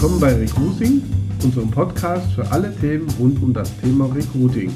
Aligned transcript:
Willkommen 0.00 0.20
bei 0.20 0.34
Recruiting, 0.34 1.02
unserem 1.44 1.70
Podcast 1.70 2.32
für 2.32 2.50
alle 2.50 2.74
Themen 2.76 3.06
rund 3.18 3.42
um 3.42 3.52
das 3.52 3.78
Thema 3.82 4.06
Recruiting. 4.06 4.70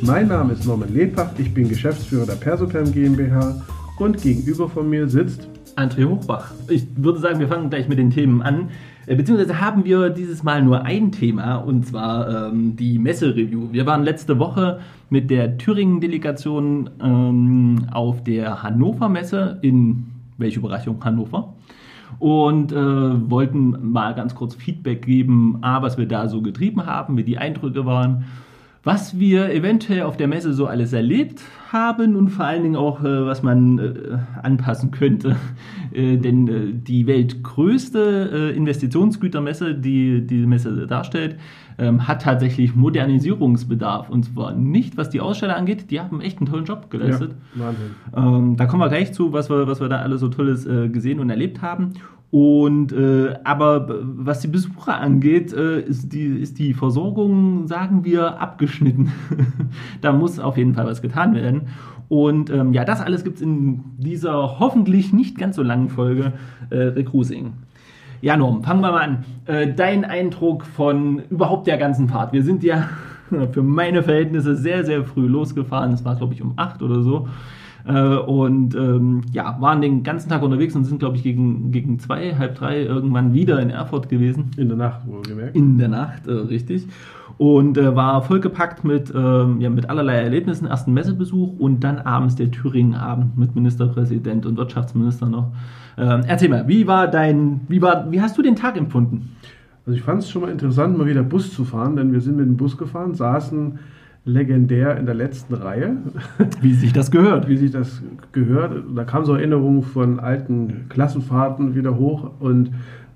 Mein 0.00 0.28
Name 0.28 0.54
ist 0.54 0.66
Norman 0.66 0.94
Lebach, 0.94 1.38
ich 1.38 1.52
bin 1.52 1.68
Geschäftsführer 1.68 2.24
der 2.24 2.36
Persoperm 2.36 2.90
GmbH 2.90 3.62
und 3.98 4.22
gegenüber 4.22 4.70
von 4.70 4.88
mir 4.88 5.06
sitzt 5.10 5.46
André 5.76 6.08
Hochbach. 6.08 6.52
Ich 6.70 6.86
würde 6.96 7.18
sagen, 7.18 7.38
wir 7.38 7.48
fangen 7.48 7.68
gleich 7.68 7.86
mit 7.86 7.98
den 7.98 8.08
Themen 8.08 8.40
an. 8.40 8.70
Äh, 9.04 9.16
beziehungsweise 9.16 9.60
haben 9.60 9.84
wir 9.84 10.08
dieses 10.08 10.42
Mal 10.42 10.62
nur 10.62 10.86
ein 10.86 11.12
Thema 11.12 11.56
und 11.56 11.86
zwar 11.88 12.48
ähm, 12.48 12.74
die 12.74 12.98
Messe-Review. 12.98 13.68
Wir 13.72 13.84
waren 13.84 14.04
letzte 14.04 14.38
Woche 14.38 14.80
mit 15.10 15.28
der 15.28 15.58
Thüringen-Delegation 15.58 16.88
ähm, 16.98 17.88
auf 17.92 18.24
der 18.24 18.62
Hannover-Messe 18.62 19.58
in, 19.60 20.06
welche 20.38 20.60
Überraschung, 20.60 21.04
Hannover. 21.04 21.52
Und 22.18 22.72
äh, 22.72 22.76
wollten 22.76 23.90
mal 23.92 24.14
ganz 24.14 24.34
kurz 24.34 24.54
Feedback 24.54 25.04
geben, 25.04 25.58
A, 25.62 25.82
was 25.82 25.98
wir 25.98 26.06
da 26.06 26.28
so 26.28 26.42
getrieben 26.42 26.86
haben, 26.86 27.16
wie 27.16 27.24
die 27.24 27.38
Eindrücke 27.38 27.84
waren 27.86 28.24
was 28.84 29.18
wir 29.18 29.52
eventuell 29.52 30.02
auf 30.02 30.16
der 30.16 30.26
Messe 30.26 30.52
so 30.52 30.66
alles 30.66 30.92
erlebt 30.92 31.42
haben 31.72 32.16
und 32.16 32.30
vor 32.30 32.44
allen 32.44 32.62
Dingen 32.64 32.76
auch, 32.76 33.02
äh, 33.04 33.26
was 33.26 33.42
man 33.42 33.78
äh, 33.78 34.18
anpassen 34.42 34.90
könnte. 34.90 35.36
Äh, 35.92 36.16
denn 36.16 36.48
äh, 36.48 36.72
die 36.72 37.06
weltgrößte 37.06 38.30
äh, 38.32 38.56
Investitionsgütermesse, 38.56 39.74
die 39.74 40.26
die 40.26 40.46
Messe 40.46 40.86
darstellt, 40.86 41.36
ähm, 41.76 42.08
hat 42.08 42.22
tatsächlich 42.22 42.74
Modernisierungsbedarf. 42.74 44.08
Und 44.08 44.24
zwar 44.24 44.54
nicht, 44.54 44.96
was 44.96 45.10
die 45.10 45.20
Aussteller 45.20 45.54
angeht, 45.54 45.90
die 45.90 46.00
haben 46.00 46.22
echt 46.22 46.38
einen 46.38 46.46
tollen 46.46 46.64
Job 46.64 46.90
geleistet. 46.90 47.34
Ja, 47.54 47.66
Wahnsinn. 47.66 47.90
Ähm, 48.16 48.56
da 48.56 48.64
kommen 48.64 48.80
wir 48.80 48.88
gleich 48.88 49.12
zu, 49.12 49.34
was 49.34 49.50
wir, 49.50 49.66
was 49.66 49.82
wir 49.82 49.90
da 49.90 49.98
alles 49.98 50.20
so 50.20 50.28
Tolles 50.28 50.64
äh, 50.64 50.88
gesehen 50.88 51.20
und 51.20 51.28
erlebt 51.28 51.60
haben. 51.60 51.92
Und 52.32 52.92
äh, 52.92 53.34
aber 53.44 53.86
was 54.00 54.40
die 54.40 54.48
Besucher 54.48 54.98
angeht, 54.98 55.52
äh, 55.52 55.80
ist, 55.80 56.14
die, 56.14 56.24
ist 56.24 56.58
die 56.58 56.72
Versorgung, 56.72 57.66
sagen 57.66 58.06
wir, 58.06 58.40
abgeschnitten. 58.40 59.12
da 60.00 60.12
muss 60.12 60.38
auf 60.38 60.56
jeden 60.56 60.72
Fall 60.72 60.86
was 60.86 61.02
getan 61.02 61.34
werden. 61.34 61.68
Und 62.08 62.48
ähm, 62.48 62.72
ja, 62.72 62.86
das 62.86 63.02
alles 63.02 63.22
gibt 63.22 63.36
es 63.36 63.42
in 63.42 63.84
dieser 63.98 64.58
hoffentlich 64.58 65.12
nicht 65.12 65.36
ganz 65.36 65.56
so 65.56 65.62
langen 65.62 65.90
Folge 65.90 66.32
äh, 66.70 66.78
Recruiting. 66.78 67.52
Ja, 68.22 68.38
Norm, 68.38 68.62
fangen 68.62 68.80
wir 68.80 68.92
mal 68.92 69.02
an. 69.02 69.24
Äh, 69.44 69.74
dein 69.74 70.06
Eindruck 70.06 70.64
von 70.64 71.20
überhaupt 71.28 71.66
der 71.66 71.76
ganzen 71.76 72.08
Fahrt. 72.08 72.32
Wir 72.32 72.42
sind 72.42 72.62
ja 72.62 72.88
für 73.52 73.62
meine 73.62 74.02
Verhältnisse 74.02 74.56
sehr, 74.56 74.86
sehr 74.86 75.04
früh 75.04 75.26
losgefahren. 75.26 75.92
Es 75.92 76.02
war, 76.02 76.16
glaube 76.16 76.32
ich, 76.32 76.40
um 76.40 76.54
acht 76.56 76.80
oder 76.80 77.02
so. 77.02 77.28
Äh, 77.86 78.16
und 78.16 78.74
ähm, 78.74 79.22
ja, 79.32 79.56
waren 79.60 79.80
den 79.80 80.02
ganzen 80.02 80.28
Tag 80.28 80.42
unterwegs 80.42 80.74
und 80.76 80.84
sind, 80.84 80.98
glaube 80.98 81.16
ich, 81.16 81.22
gegen, 81.22 81.72
gegen 81.72 81.98
zwei, 81.98 82.34
halb 82.36 82.54
drei 82.54 82.82
irgendwann 82.82 83.34
wieder 83.34 83.60
in 83.60 83.70
Erfurt 83.70 84.08
gewesen. 84.08 84.50
In 84.56 84.68
der 84.68 84.76
Nacht, 84.76 85.06
wohlgemerkt. 85.06 85.56
In 85.56 85.78
der 85.78 85.88
Nacht, 85.88 86.26
äh, 86.26 86.32
richtig. 86.32 86.86
Und 87.38 87.78
äh, 87.78 87.96
war 87.96 88.22
vollgepackt 88.22 88.84
mit, 88.84 89.12
ähm, 89.14 89.60
ja, 89.60 89.70
mit 89.70 89.90
allerlei 89.90 90.22
Erlebnissen, 90.22 90.66
ersten 90.66 90.92
Messebesuch 90.92 91.58
und 91.58 91.82
dann 91.82 91.98
abends 91.98 92.36
der 92.36 92.50
Thüringen-Abend 92.50 93.36
mit 93.36 93.54
Ministerpräsident 93.54 94.46
und 94.46 94.56
Wirtschaftsminister 94.56 95.28
noch. 95.28 95.52
Ähm, 95.98 96.22
erzähl 96.26 96.48
mal, 96.48 96.68
wie 96.68 96.86
war 96.86 97.08
dein, 97.08 97.62
wie 97.68 97.82
war, 97.82 98.10
wie 98.12 98.20
hast 98.20 98.38
du 98.38 98.42
den 98.42 98.56
Tag 98.56 98.76
empfunden? 98.76 99.36
Also 99.84 99.96
ich 99.96 100.04
fand 100.04 100.22
es 100.22 100.30
schon 100.30 100.42
mal 100.42 100.50
interessant, 100.50 100.96
mal 100.96 101.06
wieder 101.06 101.22
Bus 101.22 101.52
zu 101.52 101.64
fahren, 101.64 101.96
denn 101.96 102.12
wir 102.12 102.20
sind 102.20 102.36
mit 102.36 102.46
dem 102.46 102.56
Bus 102.56 102.76
gefahren, 102.76 103.14
saßen 103.14 103.78
legendär 104.24 104.96
in 104.98 105.06
der 105.06 105.14
letzten 105.14 105.54
Reihe. 105.54 105.96
Wie 106.60 106.74
sich 106.74 106.92
das 106.92 107.10
gehört. 107.10 107.48
Wie 107.48 107.56
sich 107.56 107.70
das 107.70 108.02
gehört. 108.32 108.84
Da 108.94 109.04
kamen 109.04 109.24
so 109.24 109.34
Erinnerungen 109.34 109.82
von 109.82 110.20
alten 110.20 110.86
Klassenfahrten 110.88 111.74
wieder 111.74 111.96
hoch 111.96 112.30
und 112.40 112.70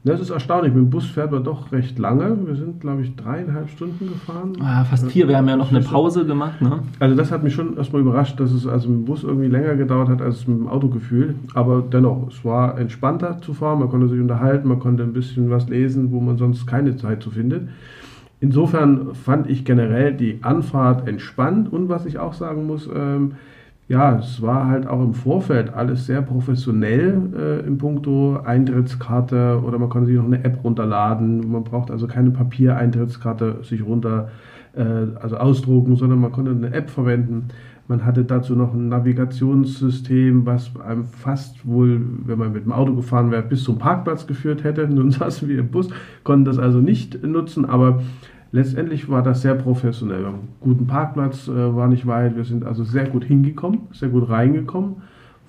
das 0.06 0.20
ist 0.20 0.30
erstaunlich. 0.30 0.72
Mit 0.72 0.84
dem 0.84 0.91
Bus 0.91 1.04
fährt 1.04 1.32
man 1.32 1.42
doch 1.42 1.72
recht 1.72 1.98
lange. 1.98 2.36
Wir 2.47 2.54
sind, 2.54 2.80
glaube 2.80 3.03
ich, 3.03 3.16
dreieinhalb 3.16 3.69
Stunden 3.69 4.06
gefahren. 4.06 4.53
Ah, 4.60 4.84
fast 4.84 5.10
vier. 5.10 5.26
Wir 5.26 5.36
haben 5.36 5.48
ja 5.48 5.56
noch 5.56 5.70
eine 5.70 5.80
Pause 5.80 6.25
gemacht. 6.25 6.62
Ne? 6.62 6.78
Also 7.00 7.16
das 7.16 7.32
hat 7.32 7.42
mich 7.42 7.54
schon 7.54 7.76
erstmal 7.76 8.03
überrascht, 8.03 8.38
dass 8.38 8.53
es 8.53 8.69
also 8.69 8.88
mit 8.88 8.98
dem 8.98 9.04
Bus 9.04 9.25
irgendwie 9.25 9.48
länger 9.48 9.75
gedauert 9.75 10.09
hat 10.09 10.22
als 10.22 10.47
mit 10.47 10.59
dem 10.59 10.69
Autogefühl. 10.69 11.34
Aber 11.54 11.82
dennoch, 11.82 12.28
es 12.28 12.44
war 12.44 12.78
entspannter 12.78 13.41
zu 13.42 13.53
fahren. 13.53 13.80
Man 13.80 13.88
konnte 13.88 14.09
sich 14.09 14.20
unterhalten, 14.20 14.69
man 14.69 14.78
konnte 14.78 15.03
ein 15.03 15.12
bisschen 15.12 15.50
was 15.50 15.69
lesen, 15.69 16.12
wo 16.12 16.20
man 16.20 16.38
sonst 16.38 16.66
keine 16.66 16.97
Zeit 16.97 17.20
zu 17.20 17.30
findet. 17.32 17.62
Insofern 18.41 19.14
fand 19.14 19.48
ich 19.48 19.64
generell 19.64 20.12
die 20.14 20.41
Anfahrt 20.42 21.08
entspannt 21.08 21.72
und 21.72 21.88
was 21.88 22.04
ich 22.04 22.19
auch 22.19 22.34
sagen 22.34 22.66
muss, 22.66 22.88
ähm, 22.94 23.32
ja, 23.88 24.19
es 24.19 24.42
war 24.42 24.66
halt 24.66 24.86
auch 24.88 25.00
im 25.00 25.14
Vorfeld 25.14 25.72
alles 25.72 26.06
sehr 26.06 26.20
professionell 26.20 27.30
äh, 27.36 27.66
im 27.66 27.78
Punkto 27.78 28.41
Eintrittskarte 28.44 29.62
oder 29.64 29.78
man 29.78 29.88
konnte 29.88 30.08
sich 30.08 30.16
noch 30.16 30.24
eine 30.24 30.42
App 30.44 30.64
runterladen. 30.64 31.50
Man 31.50 31.62
braucht 31.62 31.92
also 31.92 32.08
keine 32.08 32.30
Papiereintrittskarte 32.30 33.62
sich 33.62 33.84
runter, 33.84 34.30
äh, 34.74 34.82
also 35.20 35.36
ausdrucken, 35.36 35.94
sondern 35.94 36.18
man 36.20 36.32
konnte 36.32 36.50
eine 36.50 36.74
App 36.74 36.91
verwenden. 36.91 37.48
Man 37.88 38.04
hatte 38.04 38.24
dazu 38.24 38.56
noch 38.56 38.74
ein 38.74 38.88
Navigationssystem, 38.88 40.44
was 40.44 40.72
einem 40.80 41.04
fast 41.04 41.66
wohl, 41.66 42.00
wenn 42.24 42.38
man 42.38 42.52
mit 42.52 42.64
dem 42.64 42.72
Auto 42.72 42.94
gefahren 42.94 43.30
wäre, 43.30 43.42
bis 43.42 43.62
zum 43.62 43.78
Parkplatz 43.78 44.26
geführt 44.26 44.64
hätte. 44.64 44.88
Nun 44.92 45.10
saßen 45.10 45.48
wir 45.48 45.58
im 45.60 45.69
Bus, 45.69 45.88
konnten 46.24 46.44
das 46.44 46.58
also 46.58 46.80
nicht 46.80 47.22
nutzen, 47.22 47.64
aber 47.64 48.02
letztendlich 48.50 49.08
war 49.08 49.22
das 49.22 49.42
sehr 49.42 49.54
professionell. 49.54 50.20
Wir 50.20 50.26
haben 50.26 50.34
einen 50.34 50.48
guten 50.60 50.86
Parkplatz, 50.86 51.48
äh, 51.48 51.76
war 51.76 51.88
nicht 51.88 52.06
weit. 52.06 52.36
Wir 52.36 52.44
sind 52.44 52.64
also 52.64 52.82
sehr 52.82 53.06
gut 53.06 53.24
hingekommen, 53.24 53.82
sehr 53.92 54.08
gut 54.08 54.28
reingekommen 54.28 54.97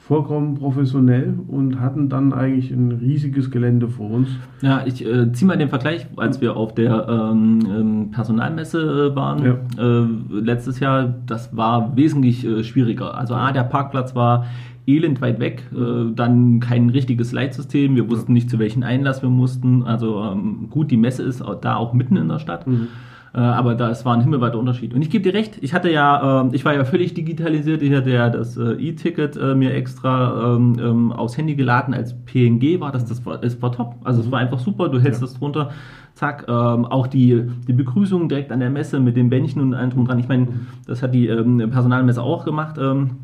vollkommen 0.07 0.55
professionell 0.55 1.37
und 1.47 1.81
hatten 1.81 2.07
dann 2.07 2.31
eigentlich 2.31 2.71
ein 2.71 2.93
riesiges 2.93 3.51
Gelände 3.51 3.89
vor 3.89 4.09
uns. 4.09 4.29
Ja, 4.61 4.83
ich 4.85 5.05
äh, 5.05 5.33
ziehe 5.33 5.47
mal 5.47 5.57
den 5.57 5.67
Vergleich, 5.67 6.07
als 6.15 6.39
wir 6.39 6.55
auf 6.55 6.73
der 6.73 7.07
ähm, 7.09 7.59
ähm 7.69 8.11
Personalmesse 8.11 9.11
äh, 9.11 9.15
waren 9.15 9.43
ja. 9.43 9.57
äh, 9.77 10.07
letztes 10.29 10.79
Jahr, 10.79 11.13
das 11.25 11.55
war 11.57 11.97
wesentlich 11.97 12.45
äh, 12.45 12.63
schwieriger. 12.63 13.17
Also 13.17 13.35
A, 13.35 13.51
der 13.51 13.63
Parkplatz 13.63 14.15
war 14.15 14.45
elend 14.85 15.19
weit 15.19 15.41
weg, 15.41 15.63
äh, 15.75 16.13
dann 16.15 16.61
kein 16.61 16.89
richtiges 16.89 17.33
Leitsystem, 17.33 17.97
wir 17.97 18.09
wussten 18.09 18.31
nicht, 18.31 18.49
zu 18.49 18.59
welchem 18.59 18.83
Einlass 18.83 19.21
wir 19.21 19.29
mussten. 19.29 19.83
Also 19.83 20.23
ähm, 20.23 20.69
gut, 20.69 20.89
die 20.89 20.97
Messe 20.97 21.23
ist 21.23 21.43
da 21.61 21.75
auch 21.75 21.91
mitten 21.91 22.15
in 22.15 22.29
der 22.29 22.39
Stadt. 22.39 22.65
Mhm. 22.65 22.87
Äh, 23.33 23.39
aber 23.39 23.75
das 23.75 24.05
war 24.05 24.13
ein 24.13 24.21
himmelweiter 24.21 24.57
Unterschied. 24.57 24.93
Und 24.93 25.01
ich 25.01 25.09
gebe 25.09 25.23
dir 25.23 25.33
recht, 25.33 25.57
ich 25.61 25.73
hatte 25.73 25.91
ja, 25.91 26.43
äh, 26.43 26.49
ich 26.55 26.65
war 26.65 26.73
ja 26.73 26.85
völlig 26.85 27.13
digitalisiert, 27.13 27.81
ich 27.81 27.93
hatte 27.93 28.09
ja 28.09 28.29
das 28.29 28.57
äh, 28.57 28.73
E-Ticket 28.73 29.37
äh, 29.37 29.55
mir 29.55 29.73
extra 29.73 30.55
ähm, 30.55 30.77
ähm, 30.79 31.11
aufs 31.11 31.37
Handy 31.37 31.55
geladen, 31.55 31.93
als 31.93 32.15
PNG 32.25 32.79
war 32.79 32.91
das, 32.91 33.05
das 33.05 33.25
war, 33.25 33.43
es 33.43 33.61
war 33.61 33.71
top. 33.71 33.95
Also 34.03 34.21
es 34.21 34.31
war 34.31 34.39
einfach 34.39 34.59
super, 34.59 34.89
du 34.89 34.99
hältst 34.99 35.21
ja. 35.21 35.27
das 35.27 35.37
drunter, 35.37 35.71
zack, 36.13 36.45
ähm, 36.47 36.85
auch 36.85 37.07
die, 37.07 37.43
die 37.67 37.73
Begrüßung 37.73 38.29
direkt 38.29 38.51
an 38.51 38.59
der 38.59 38.69
Messe 38.69 38.99
mit 38.99 39.15
den 39.15 39.29
Bändchen 39.29 39.61
und 39.61 39.73
allem 39.73 39.89
drum 39.89 40.05
dran. 40.05 40.19
Ich 40.19 40.27
meine, 40.27 40.45
mhm. 40.45 40.67
das 40.85 41.03
hat 41.03 41.13
die 41.13 41.27
ähm, 41.27 41.69
Personalmesse 41.69 42.21
auch 42.21 42.45
gemacht, 42.45 42.77
ähm, 42.79 43.17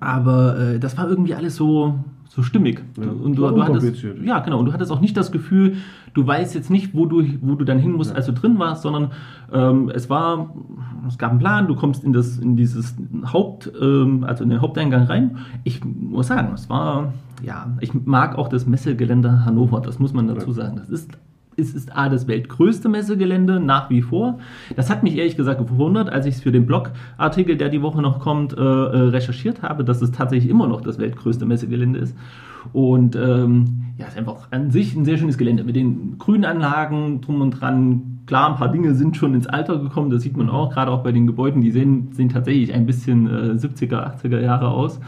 aber 0.00 0.58
äh, 0.58 0.78
das 0.78 0.98
war 0.98 1.08
irgendwie 1.08 1.34
alles 1.34 1.56
so, 1.56 1.94
so 2.28 2.42
stimmig. 2.42 2.82
Ja, 2.98 3.10
und 3.10 3.36
du, 3.36 3.48
du 3.48 3.62
hattest, 3.62 4.04
ja, 4.22 4.40
genau. 4.40 4.58
Und 4.58 4.66
du 4.66 4.72
hattest 4.72 4.92
auch 4.92 5.00
nicht 5.00 5.16
das 5.16 5.32
Gefühl, 5.32 5.76
du 6.14 6.26
weißt 6.26 6.54
jetzt 6.54 6.70
nicht, 6.70 6.94
wo 6.94 7.06
du, 7.06 7.22
wo 7.40 7.54
du 7.54 7.64
dann 7.64 7.78
hin 7.78 7.92
musst, 7.92 8.10
ja. 8.10 8.16
als 8.16 8.26
du 8.26 8.32
drin 8.32 8.58
warst, 8.58 8.82
sondern 8.82 9.12
ähm, 9.52 9.90
es 9.94 10.10
war, 10.10 10.54
es 11.08 11.18
gab 11.18 11.30
einen 11.30 11.38
Plan, 11.38 11.66
du 11.66 11.74
kommst 11.74 12.04
in 12.04 12.12
das, 12.12 12.38
in 12.38 12.56
dieses 12.56 12.94
Haupt, 13.32 13.70
ähm, 13.80 14.24
also 14.24 14.44
in 14.44 14.50
den 14.50 14.60
Haupteingang 14.60 15.04
rein. 15.04 15.38
Ich 15.64 15.84
muss 15.84 16.26
sagen, 16.26 16.52
es 16.54 16.68
war, 16.68 17.12
ja, 17.42 17.76
ich 17.80 17.94
mag 17.94 18.36
auch 18.36 18.48
das 18.48 18.66
Messegelände 18.66 19.44
Hannover, 19.44 19.80
das 19.80 19.98
muss 19.98 20.12
man 20.12 20.26
dazu 20.26 20.52
sagen. 20.52 20.76
Das 20.76 20.88
ist 20.88 21.10
es 21.56 21.74
ist 21.74 21.96
A, 21.96 22.08
das 22.08 22.26
weltgrößte 22.26 22.88
Messegelände 22.88 23.60
nach 23.60 23.90
wie 23.90 24.02
vor. 24.02 24.38
Das 24.76 24.90
hat 24.90 25.02
mich 25.02 25.16
ehrlich 25.16 25.36
gesagt 25.36 25.58
gewundert, 25.66 26.10
als 26.10 26.26
ich 26.26 26.36
es 26.36 26.42
für 26.42 26.52
den 26.52 26.66
Blogartikel, 26.66 27.56
der 27.56 27.68
die 27.68 27.82
Woche 27.82 28.02
noch 28.02 28.20
kommt, 28.20 28.52
äh, 28.52 28.60
äh, 28.60 29.08
recherchiert 29.08 29.62
habe, 29.62 29.84
dass 29.84 30.02
es 30.02 30.12
tatsächlich 30.12 30.50
immer 30.50 30.66
noch 30.66 30.80
das 30.80 30.98
weltgrößte 30.98 31.46
Messegelände 31.46 31.98
ist. 31.98 32.16
Und 32.72 33.16
ähm, 33.16 33.84
ja, 33.96 34.06
es 34.06 34.12
ist 34.12 34.18
einfach 34.18 34.48
an 34.50 34.70
sich 34.70 34.94
ein 34.94 35.04
sehr 35.04 35.16
schönes 35.16 35.38
Gelände 35.38 35.64
mit 35.64 35.76
den 35.76 36.18
grünen 36.18 36.44
Anlagen 36.44 37.20
drum 37.20 37.40
und 37.40 37.52
dran. 37.52 38.20
Klar, 38.26 38.50
ein 38.50 38.56
paar 38.56 38.72
Dinge 38.72 38.94
sind 38.94 39.16
schon 39.16 39.34
ins 39.34 39.46
Alter 39.46 39.78
gekommen, 39.78 40.10
das 40.10 40.22
sieht 40.22 40.36
man 40.36 40.50
auch, 40.50 40.74
gerade 40.74 40.90
auch 40.90 41.04
bei 41.04 41.12
den 41.12 41.28
Gebäuden, 41.28 41.60
die 41.60 41.70
sehen, 41.70 42.08
sehen 42.12 42.28
tatsächlich 42.28 42.74
ein 42.74 42.84
bisschen 42.84 43.28
äh, 43.28 43.52
70er, 43.52 44.20
80er 44.20 44.40
Jahre 44.40 44.68
aus. 44.68 45.00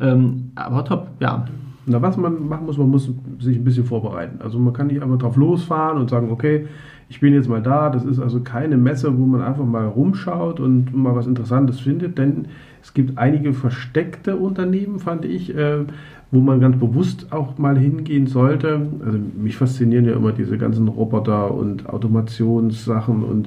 Ähm, 0.00 0.50
aber 0.56 0.84
top, 0.84 1.08
ja. 1.20 1.46
Na, 1.88 2.02
was 2.02 2.16
man 2.16 2.48
machen 2.48 2.66
muss, 2.66 2.78
man 2.78 2.90
muss 2.90 3.12
sich 3.38 3.56
ein 3.56 3.64
bisschen 3.64 3.84
vorbereiten. 3.84 4.40
Also 4.42 4.58
man 4.58 4.72
kann 4.72 4.88
nicht 4.88 5.02
einfach 5.02 5.18
drauf 5.18 5.36
losfahren 5.36 5.98
und 5.98 6.10
sagen, 6.10 6.32
okay, 6.32 6.66
ich 7.08 7.20
bin 7.20 7.32
jetzt 7.32 7.48
mal 7.48 7.62
da. 7.62 7.90
Das 7.90 8.04
ist 8.04 8.18
also 8.18 8.40
keine 8.40 8.76
Messe, 8.76 9.16
wo 9.16 9.24
man 9.24 9.40
einfach 9.40 9.64
mal 9.64 9.86
rumschaut 9.86 10.58
und 10.58 10.94
mal 10.94 11.14
was 11.14 11.28
Interessantes 11.28 11.78
findet, 11.78 12.18
denn 12.18 12.46
es 12.82 12.94
gibt 12.94 13.18
einige 13.18 13.52
versteckte 13.52 14.36
Unternehmen, 14.36 14.98
fand 14.98 15.24
ich, 15.24 15.54
äh, 15.56 15.84
wo 16.30 16.40
man 16.40 16.60
ganz 16.60 16.76
bewusst 16.76 17.32
auch 17.32 17.56
mal 17.58 17.78
hingehen 17.78 18.26
sollte. 18.26 18.88
Also 19.04 19.18
mich 19.36 19.56
faszinieren 19.56 20.04
ja 20.04 20.14
immer 20.14 20.32
diese 20.32 20.58
ganzen 20.58 20.88
Roboter 20.88 21.54
und 21.54 21.88
Automationssachen 21.88 23.22
und 23.22 23.46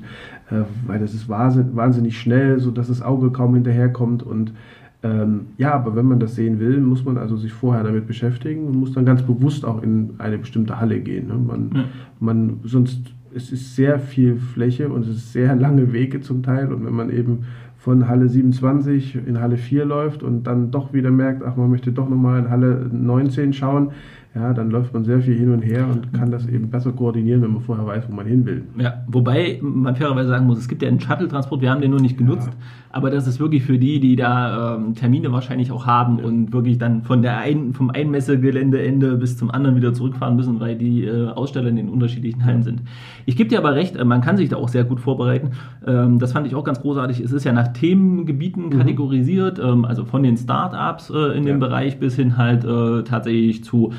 äh, 0.50 0.63
weil 0.88 1.00
das 1.00 1.13
ist 1.13 1.27
wahnsinnig 1.27 2.18
schnell, 2.18 2.59
so 2.59 2.71
dass 2.71 2.88
das 2.88 3.01
Auge 3.01 3.31
kaum 3.31 3.53
hinterherkommt 3.56 4.24
und 4.24 4.53
Ähm, 5.01 5.48
ja, 5.57 5.74
aber 5.74 5.96
wenn 5.96 6.06
man 6.06 6.19
das 6.19 6.36
sehen 6.36 6.60
will, 6.60 6.81
muss 6.81 7.06
man 7.06 7.18
also 7.18 7.38
sich 7.38 7.54
vorher 7.54 7.84
damit 7.84 8.06
beschäftigen 8.06 8.68
und 8.68 8.75
muss 8.75 8.94
dann 8.94 9.06
ganz 9.06 9.22
bewusst 9.22 9.63
auch 9.63 9.81
in 9.81 10.16
eine 10.18 10.38
bestimmte 10.38 10.80
Halle 10.80 11.00
gehen. 11.00 11.28
Ne? 11.28 11.36
Man, 11.36 11.72
ja. 11.74 11.84
man, 12.19 12.60
sonst, 12.63 13.13
es 13.34 13.51
ist 13.51 13.75
sehr 13.75 14.00
viel 14.00 14.36
Fläche 14.36 14.90
und 14.90 15.04
es 15.04 15.16
ist 15.16 15.34
sehr 15.34 15.56
lange 15.57 15.94
Wege 15.94 16.19
zum 16.19 16.44
Teil 16.44 16.74
und 16.74 16.86
wenn 16.86 16.94
man 16.94 17.10
eben 17.12 17.46
von 17.78 18.10
Halle 18.10 18.28
27 18.28 19.18
in 19.25 19.40
Halle 19.40 19.56
4 19.56 19.86
läuft 19.86 20.22
und 20.22 20.44
dann 20.44 20.69
doch 20.69 20.92
wieder 20.92 21.12
merkt, 21.12 21.44
ach, 21.44 21.56
man 21.56 21.69
möchte 21.69 21.94
doch 21.94 22.10
nochmal 22.10 22.40
in 22.40 22.50
Halle 22.50 22.90
19 22.92 23.54
schauen, 23.54 23.92
ja, 24.36 24.54
dann 24.54 24.70
läuft 24.70 24.94
man 24.94 25.04
sehr 25.04 25.22
viel 25.22 25.36
hin 25.36 25.52
und 25.52 25.62
her 25.62 25.88
und 25.92 26.14
kann 26.14 26.30
das 26.30 26.46
eben 26.48 26.70
besser 26.70 26.92
koordinieren, 26.92 27.42
wenn 27.42 27.52
man 27.52 27.62
vorher 27.62 27.86
weiß, 27.88 28.04
wo 28.10 28.14
man 28.14 28.28
hin 28.28 28.46
will. 28.46 28.64
Ja, 28.78 29.04
wobei 29.08 29.60
man 29.60 29.96
fairerweise 29.96 30.30
sagen 30.30 30.46
muss, 30.46 30.60
es 30.60 30.68
gibt 30.68 30.84
ja 30.84 30.88
einen 30.88 31.00
Shuttle-Transport, 31.00 31.62
wir 31.62 31.72
haben 31.72 31.81
den 31.81 31.90
nur 31.90 32.00
nicht 32.00 32.16
genutzt, 32.16 32.48
ja. 32.48 32.54
aber 32.92 33.10
das 33.10 33.26
ist 33.26 33.40
wirklich 33.40 33.64
für 33.64 33.80
die, 33.80 34.00
die 34.00 34.16
da 34.16 34.76
ähm, 34.76 34.94
Termine 34.94 35.31
wahrscheinlich 35.31 35.72
auch 35.72 35.88
haben 35.88 36.20
ja. 36.20 36.26
und 36.26 36.54
wirklich 36.54 36.78
dann 36.78 37.02
von 37.02 37.24
der 37.24 37.40
ein, 37.40 37.74
vom 37.74 37.90
Einmessegeländeende 37.90 39.18
bis 39.18 39.36
zum 39.36 39.50
anderen 39.50 39.76
wieder 39.76 39.94
zurückfahren 39.96 40.36
müssen, 40.36 40.60
weil 40.60 40.78
die 40.78 41.06
äh, 41.06 41.30
Aussteller 41.30 41.70
in 41.70 41.78
den 41.78 41.90
unterschiedlichen 41.90 42.46
Hallen 42.46 42.62
sind. 42.62 42.84
Ich 43.25 43.36
gebe 43.36 43.50
dir 43.50 43.58
aber 43.58 43.74
recht, 43.74 43.96
äh, 43.96 44.06
man 44.06 44.22
kann 44.22 44.38
sich 44.38 44.50
da 44.50 44.58
auch 44.58 44.70
sehr 44.70 44.84
gut 44.84 45.00
vorbereiten. 45.00 45.54
Ähm, 45.88 46.20
das 46.20 46.34
fand 46.34 46.46
ich 46.46 46.54
auch 46.54 46.64
ganz 46.64 46.82
großartig. 46.82 47.20
Es 47.20 47.32
ist 47.32 47.46
ja 47.46 47.52
nach 47.52 47.70
Themengebieten 47.70 48.66
mhm. 48.66 48.78
kategorisiert, 48.78 49.58
ähm, 49.58 49.86
also 49.86 50.06
von 50.06 50.22
den 50.22 50.38
Start-ups 50.38 51.10
äh, 51.10 51.36
in 51.36 51.46
dem 51.48 51.60
Bereich 51.60 52.00
bis 52.00 52.16
hin 52.16 52.38
halt 52.38 52.64
äh, 52.64 53.04
tatsächlich 53.04 53.64
zu 53.64 53.92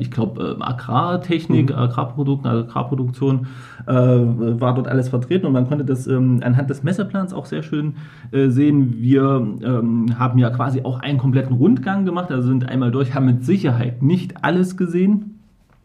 ich 0.00 0.10
glaube, 0.10 0.56
äh, 0.60 0.62
Agrartechnik, 0.62 1.70
mhm. 1.70 1.76
Agrarprodukten, 1.76 2.50
Agrarproduktion 2.50 3.46
äh, 3.86 3.92
war 3.92 4.74
dort 4.74 4.86
alles 4.86 5.08
vertreten 5.08 5.46
und 5.46 5.52
man 5.52 5.66
konnte 5.66 5.84
das 5.84 6.06
ähm, 6.06 6.40
anhand 6.42 6.68
des 6.68 6.82
Messeplans 6.82 7.32
auch 7.32 7.46
sehr 7.46 7.62
schön 7.62 7.94
äh, 8.32 8.48
sehen. 8.48 9.00
Wir 9.00 9.24
ähm, 9.62 10.18
haben 10.18 10.38
ja 10.38 10.50
quasi 10.50 10.82
auch 10.82 11.00
einen 11.00 11.18
kompletten 11.18 11.56
Rundgang 11.56 12.04
gemacht, 12.04 12.30
also 12.30 12.48
sind 12.48 12.68
einmal 12.68 12.90
durch, 12.90 13.14
haben 13.14 13.26
mit 13.26 13.44
Sicherheit 13.44 14.02
nicht 14.02 14.44
alles 14.44 14.76
gesehen, 14.76 15.40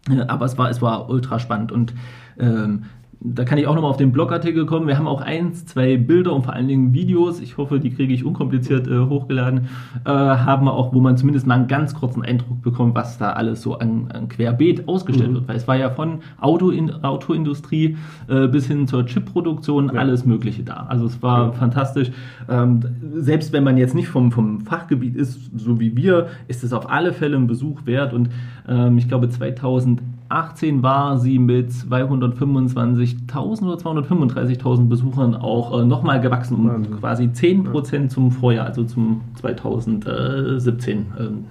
äh, 0.09 0.21
aber 0.27 0.45
es 0.45 0.57
war, 0.57 0.69
es 0.69 0.81
war 0.81 1.09
ultra 1.09 1.39
spannend 1.39 1.71
und 1.71 1.93
ähm, 2.39 2.83
da 3.19 3.45
kann 3.45 3.57
ich 3.57 3.65
auch 3.67 3.73
nochmal 3.73 3.89
auf 3.89 3.97
den 3.97 4.11
Blogartikel 4.11 4.65
kommen. 4.65 4.87
Wir 4.87 4.97
haben 4.97 5.07
auch 5.07 5.21
eins, 5.21 5.65
zwei 5.65 5.97
Bilder 5.97 6.33
und 6.33 6.43
vor 6.43 6.53
allen 6.53 6.67
Dingen 6.67 6.93
Videos, 6.93 7.39
ich 7.39 7.57
hoffe, 7.57 7.79
die 7.79 7.89
kriege 7.89 8.13
ich 8.13 8.23
unkompliziert 8.23 8.87
äh, 8.87 8.99
hochgeladen, 8.99 9.67
äh, 10.05 10.09
haben 10.09 10.65
wir 10.65 10.73
auch, 10.73 10.93
wo 10.93 10.99
man 10.99 11.17
zumindest 11.17 11.47
mal 11.47 11.55
einen 11.55 11.67
ganz 11.67 11.95
kurzen 11.95 12.23
Eindruck 12.23 12.61
bekommt, 12.61 12.95
was 12.95 13.17
da 13.17 13.33
alles 13.33 13.61
so 13.61 13.79
an, 13.79 14.09
an 14.13 14.29
Querbeet 14.29 14.87
ausgestellt 14.87 15.31
mhm. 15.31 15.35
wird. 15.35 15.47
Weil 15.47 15.55
es 15.55 15.67
war 15.67 15.75
ja 15.75 15.89
von 15.89 16.19
Auto 16.39 16.69
in, 16.69 16.91
Autoindustrie 17.03 17.97
äh, 18.27 18.47
bis 18.47 18.67
hin 18.67 18.87
zur 18.87 19.05
Chipproduktion 19.05 19.91
ja. 19.93 19.99
alles 19.99 20.25
Mögliche 20.25 20.63
da. 20.63 20.85
Also 20.87 21.05
es 21.05 21.21
war 21.23 21.47
ja. 21.47 21.51
fantastisch. 21.53 22.11
Ähm, 22.47 22.81
selbst 23.15 23.51
wenn 23.51 23.63
man 23.63 23.77
jetzt 23.77 23.95
nicht 23.95 24.09
vom, 24.09 24.31
vom 24.31 24.61
Fachgebiet 24.61 25.15
ist, 25.15 25.51
so 25.57 25.79
wie 25.79 25.97
wir, 25.97 26.27
ist 26.47 26.63
es 26.63 26.71
auf 26.71 26.89
alle 26.89 27.13
Fälle 27.13 27.35
ein 27.37 27.47
Besuch 27.47 27.85
wert. 27.85 28.13
Und 28.13 28.29
ähm, 28.67 28.97
ich 28.99 29.07
glaube 29.07 29.29
2000 29.29 30.01
2018 30.29 30.83
war 30.83 31.17
sie 31.17 31.39
mit 31.39 31.71
225.000 31.71 33.63
oder 33.63 33.77
235.000 33.77 34.87
Besuchern 34.87 35.35
auch 35.35 35.79
äh, 35.79 35.85
nochmal 35.85 36.19
gewachsen, 36.21 36.55
um 36.55 36.67
Wahnsinn. 36.67 36.99
quasi 36.99 37.23
10% 37.25 38.01
ja. 38.01 38.07
zum 38.09 38.31
Vorjahr, 38.31 38.65
also 38.65 38.83
zum 38.83 39.21
2017. 39.35 41.05
Ähm, 41.19 41.45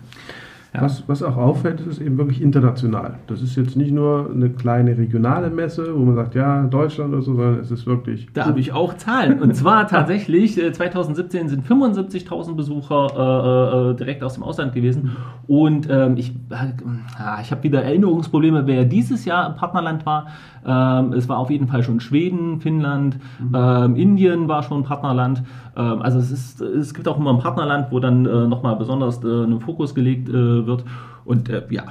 ja. 0.75 0.83
Was, 0.83 1.09
was 1.09 1.23
auch 1.23 1.37
auffällt, 1.37 1.81
ist 1.81 2.01
eben 2.01 2.19
wirklich 2.19 2.43
international. 2.43 3.19
Das 3.29 3.41
ist 3.41 3.57
jetzt 3.57 3.77
nicht 3.77 3.93
nur 3.93 4.31
eine 4.31 4.51
kleine 4.51 4.99
regionale 4.99 5.49
Messe, 5.49 5.95
wo 5.97 6.05
man 6.05 6.15
sagt, 6.17 6.35
ja, 6.35 6.65
Deutschland 6.65 7.13
oder 7.13 7.23
so, 7.23 7.35
sondern 7.35 7.61
es 7.61 7.71
ist 7.71 7.87
wirklich. 7.87 8.27
Da 8.35 8.47
habe 8.47 8.61
ich 8.61 8.73
auch 8.73 8.95
Zahlen. 8.95 9.41
Und 9.41 9.55
zwar 9.55 9.89
tatsächlich, 9.89 10.57
2017 10.57 11.47
äh, 11.47 11.49
sind 11.49 11.67
75.000 11.67 12.55
Besucher 12.55 13.07
äh, 13.17 13.91
äh, 13.91 13.97
direkt 13.97 14.23
aus 14.23 14.35
dem 14.35 14.43
Ausland 14.43 14.75
gewesen. 14.75 15.17
Und 15.47 15.89
ähm, 15.91 16.17
ich, 16.17 16.31
äh, 16.51 17.41
ich 17.41 17.51
habe 17.51 17.63
wieder 17.63 17.83
Erinnerungsprobleme, 17.83 18.67
wer 18.67 18.85
dieses 18.85 19.25
Jahr 19.25 19.49
im 19.49 19.57
Partnerland 19.57 20.05
war. 20.05 20.27
Ähm, 20.67 21.13
es 21.13 21.29
war 21.29 21.39
auf 21.39 21.51
jeden 21.51 21.69
Fall 21.69 21.85
schon 21.85 22.01
Schweden, 22.01 22.61
Finnland, 22.61 23.19
mhm. 23.39 23.55
ähm, 23.55 23.97
Indien 23.97 24.49
war 24.49 24.63
schon 24.63 24.83
Partnerland. 24.83 25.43
Ähm, 25.77 26.03
also 26.03 26.19
es, 26.19 26.31
ist, 26.31 26.61
es 26.61 26.93
gibt 26.93 27.07
auch 27.07 27.19
immer 27.19 27.33
ein 27.33 27.39
Partnerland, 27.39 27.89
wo 27.91 28.01
dann 28.01 28.27
äh, 28.27 28.47
nochmal 28.49 28.77
besonders 28.77 29.23
äh, 29.23 29.27
einen 29.27 29.61
Fokus 29.61 29.95
gelegt 29.95 30.29
äh, 30.29 30.56
wird. 30.64 30.85
Und 31.25 31.49
äh, 31.49 31.64
ja, 31.69 31.87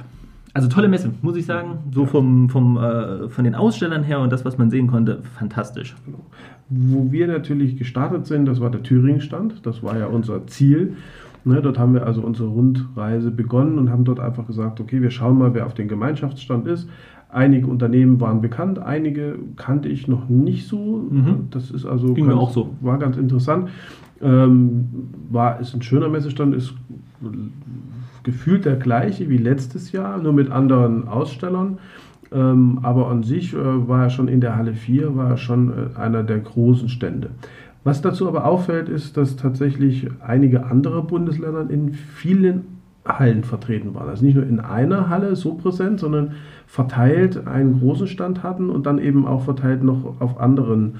also 0.56 0.68
tolle 0.68 0.88
Messe, 0.88 1.12
muss 1.20 1.36
ich 1.36 1.44
sagen. 1.44 1.80
So 1.92 2.06
vom, 2.06 2.48
vom, 2.48 2.78
äh, 2.78 3.28
von 3.28 3.44
den 3.44 3.54
Ausstellern 3.54 4.02
her 4.02 4.20
und 4.20 4.32
das, 4.32 4.46
was 4.46 4.56
man 4.56 4.70
sehen 4.70 4.86
konnte, 4.86 5.20
fantastisch. 5.38 5.94
Wo 6.70 7.12
wir 7.12 7.26
natürlich 7.26 7.76
gestartet 7.76 8.24
sind, 8.26 8.46
das 8.46 8.58
war 8.58 8.70
der 8.70 8.82
Thüringen-Stand. 8.82 9.66
Das 9.66 9.82
war 9.82 9.98
ja 9.98 10.06
unser 10.06 10.46
Ziel. 10.46 10.94
Ne, 11.44 11.60
dort 11.60 11.78
haben 11.78 11.92
wir 11.92 12.06
also 12.06 12.22
unsere 12.22 12.48
Rundreise 12.48 13.30
begonnen 13.30 13.78
und 13.78 13.90
haben 13.90 14.04
dort 14.04 14.18
einfach 14.18 14.46
gesagt, 14.46 14.80
okay, 14.80 15.02
wir 15.02 15.10
schauen 15.10 15.38
mal, 15.38 15.52
wer 15.52 15.66
auf 15.66 15.74
dem 15.74 15.88
Gemeinschaftsstand 15.88 16.66
ist. 16.66 16.88
Einige 17.28 17.66
Unternehmen 17.66 18.18
waren 18.18 18.40
bekannt, 18.40 18.78
einige 18.78 19.38
kannte 19.56 19.90
ich 19.90 20.08
noch 20.08 20.30
nicht 20.30 20.66
so. 20.66 21.06
Mhm. 21.10 21.48
Das 21.50 21.70
ist 21.70 21.84
also 21.84 22.14
Ging 22.14 22.28
ganz, 22.28 22.40
auch 22.40 22.50
so. 22.50 22.74
war 22.80 22.98
ganz 22.98 23.18
interessant. 23.18 23.68
Ähm, 24.22 24.88
war 25.30 25.60
ist 25.60 25.74
ein 25.74 25.82
schöner 25.82 26.08
Messestand, 26.08 26.54
ist 26.54 26.72
gefühlt 28.26 28.64
der 28.64 28.76
gleiche 28.76 29.30
wie 29.30 29.38
letztes 29.38 29.92
Jahr, 29.92 30.18
nur 30.18 30.34
mit 30.34 30.50
anderen 30.50 31.08
Ausstellern. 31.08 31.78
Ähm, 32.32 32.80
aber 32.82 33.08
an 33.08 33.22
sich 33.22 33.54
äh, 33.54 33.88
war 33.88 34.02
er 34.02 34.10
schon 34.10 34.26
in 34.28 34.40
der 34.40 34.56
Halle 34.56 34.74
4, 34.74 35.16
war 35.16 35.30
er 35.30 35.36
schon 35.36 35.70
äh, 35.70 35.98
einer 35.98 36.24
der 36.24 36.40
großen 36.40 36.88
Stände. 36.88 37.30
Was 37.84 38.02
dazu 38.02 38.26
aber 38.26 38.44
auffällt, 38.44 38.88
ist, 38.88 39.16
dass 39.16 39.36
tatsächlich 39.36 40.08
einige 40.20 40.66
andere 40.66 41.04
Bundesländer 41.04 41.70
in 41.70 41.94
vielen 41.94 42.64
Hallen 43.06 43.44
vertreten 43.44 43.94
waren. 43.94 44.08
Also 44.08 44.24
nicht 44.24 44.34
nur 44.34 44.44
in 44.44 44.58
einer 44.58 45.08
Halle 45.08 45.36
so 45.36 45.54
präsent, 45.54 46.00
sondern 46.00 46.32
verteilt 46.66 47.46
einen 47.46 47.78
großen 47.78 48.08
Stand 48.08 48.42
hatten 48.42 48.70
und 48.70 48.86
dann 48.86 48.98
eben 48.98 49.24
auch 49.24 49.42
verteilt 49.42 49.84
noch 49.84 50.20
auf 50.20 50.40
anderen, 50.40 50.96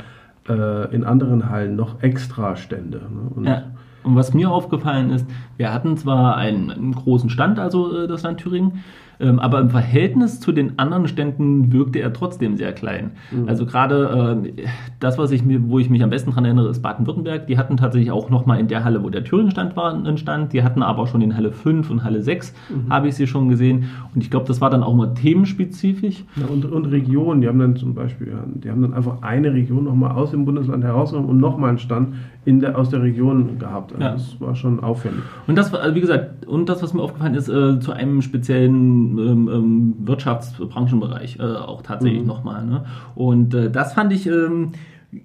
äh, 0.49 0.94
in 0.94 1.02
anderen 1.02 1.50
Hallen 1.50 1.75
noch 1.75 2.05
extra 2.05 2.55
Stände. 2.55 2.99
Ne? 2.99 3.31
Und 3.34 3.44
ja. 3.46 3.64
Und 4.06 4.14
was 4.14 4.32
mir 4.32 4.52
aufgefallen 4.52 5.10
ist, 5.10 5.26
wir 5.56 5.72
hatten 5.72 5.96
zwar 5.96 6.36
einen, 6.36 6.70
einen 6.70 6.94
großen 6.94 7.28
Stand, 7.28 7.58
also 7.58 8.04
äh, 8.04 8.06
das 8.06 8.22
Land 8.22 8.38
Thüringen, 8.38 8.84
ähm, 9.20 9.38
aber 9.38 9.60
im 9.60 9.70
Verhältnis 9.70 10.40
zu 10.40 10.52
den 10.52 10.78
anderen 10.78 11.08
Ständen 11.08 11.72
wirkte 11.72 12.00
er 12.00 12.12
trotzdem 12.12 12.56
sehr 12.56 12.72
klein. 12.72 13.12
Mhm. 13.30 13.48
Also 13.48 13.66
gerade 13.66 14.42
äh, 14.44 14.64
das, 15.00 15.18
was 15.18 15.30
ich 15.30 15.44
mir, 15.44 15.68
wo 15.68 15.78
ich 15.78 15.90
mich 15.90 16.02
am 16.02 16.10
besten 16.10 16.30
daran 16.30 16.44
erinnere, 16.44 16.68
ist 16.68 16.82
Baden-Württemberg. 16.82 17.46
Die 17.46 17.58
hatten 17.58 17.76
tatsächlich 17.76 18.10
auch 18.10 18.30
nochmal 18.30 18.60
in 18.60 18.68
der 18.68 18.84
Halle, 18.84 19.02
wo 19.02 19.10
der 19.10 19.24
Thüringen-Stand 19.24 19.76
war, 19.76 19.94
einen 19.94 20.18
Stand. 20.18 20.52
Die 20.52 20.62
hatten 20.62 20.82
aber 20.82 21.02
auch 21.02 21.08
schon 21.08 21.23
in 21.23 21.37
Halle 21.37 21.52
5 21.52 21.90
und 21.90 22.04
Halle 22.04 22.23
6, 22.23 22.54
mhm. 22.68 22.92
habe 22.92 23.08
ich 23.08 23.14
sie 23.14 23.26
schon 23.26 23.49
gesehen. 23.49 23.87
Und 24.14 24.23
ich 24.23 24.30
glaube, 24.30 24.46
das 24.46 24.61
war 24.61 24.70
dann 24.70 24.82
auch 24.82 24.94
mal 24.94 25.14
themenspezifisch. 25.14 26.25
Ja, 26.37 26.46
und, 26.46 26.64
und 26.64 26.87
Regionen, 26.87 27.40
die 27.40 27.49
haben 27.49 27.58
dann 27.58 27.76
zum 27.76 27.94
Beispiel, 27.94 28.32
die 28.54 28.70
haben 28.70 28.82
dann 28.82 28.94
einfach 28.94 29.23
eine 29.23 29.52
Region 29.52 29.85
nochmal 29.85 30.12
aus 30.12 30.30
dem 30.30 30.44
Bundesland 30.44 30.85
herausgenommen 30.85 31.30
und 31.30 31.38
nochmal 31.38 31.70
einen 31.70 31.78
Stand 31.78 32.14
in 32.44 32.61
der, 32.61 32.78
aus 32.78 32.90
der 32.90 33.02
Region 33.02 33.58
gehabt. 33.58 33.92
Also 33.92 34.04
ja. 34.04 34.12
Das 34.12 34.40
war 34.40 34.54
schon 34.54 34.80
auffällig. 34.80 35.18
Und 35.46 35.56
das, 35.56 35.73
wie 35.73 36.00
gesagt, 36.00 36.46
und 36.46 36.68
das, 36.68 36.82
was 36.82 36.94
mir 36.94 37.02
aufgefallen 37.02 37.35
ist, 37.35 37.49
äh, 37.49 37.80
zu 37.80 37.92
einem 37.92 38.23
speziellen 38.23 39.05
ähm, 39.18 39.94
Wirtschaftsbranchenbereich 40.00 41.38
äh, 41.38 41.42
auch 41.42 41.82
tatsächlich 41.82 42.22
mhm. 42.22 42.28
nochmal. 42.28 42.64
Ne? 42.66 42.84
Und 43.14 43.54
äh, 43.54 43.70
das 43.70 43.92
fand 43.92 44.12
ich. 44.12 44.26
Ähm, 44.26 44.72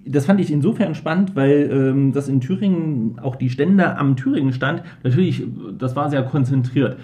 das 0.06 0.26
fand 0.26 0.40
ich 0.40 0.50
insofern 0.50 0.94
spannend, 0.94 1.34
weil 1.34 1.68
ähm, 1.70 2.12
das 2.12 2.28
in 2.28 2.40
Thüringen 2.40 3.18
auch 3.20 3.36
die 3.36 3.50
Stände 3.50 3.98
am 3.98 4.16
Thüringen 4.16 4.52
stand. 4.52 4.82
Natürlich, 5.02 5.42
das 5.76 5.96
war 5.96 6.08
sehr 6.08 6.22
konzentriert. 6.22 6.98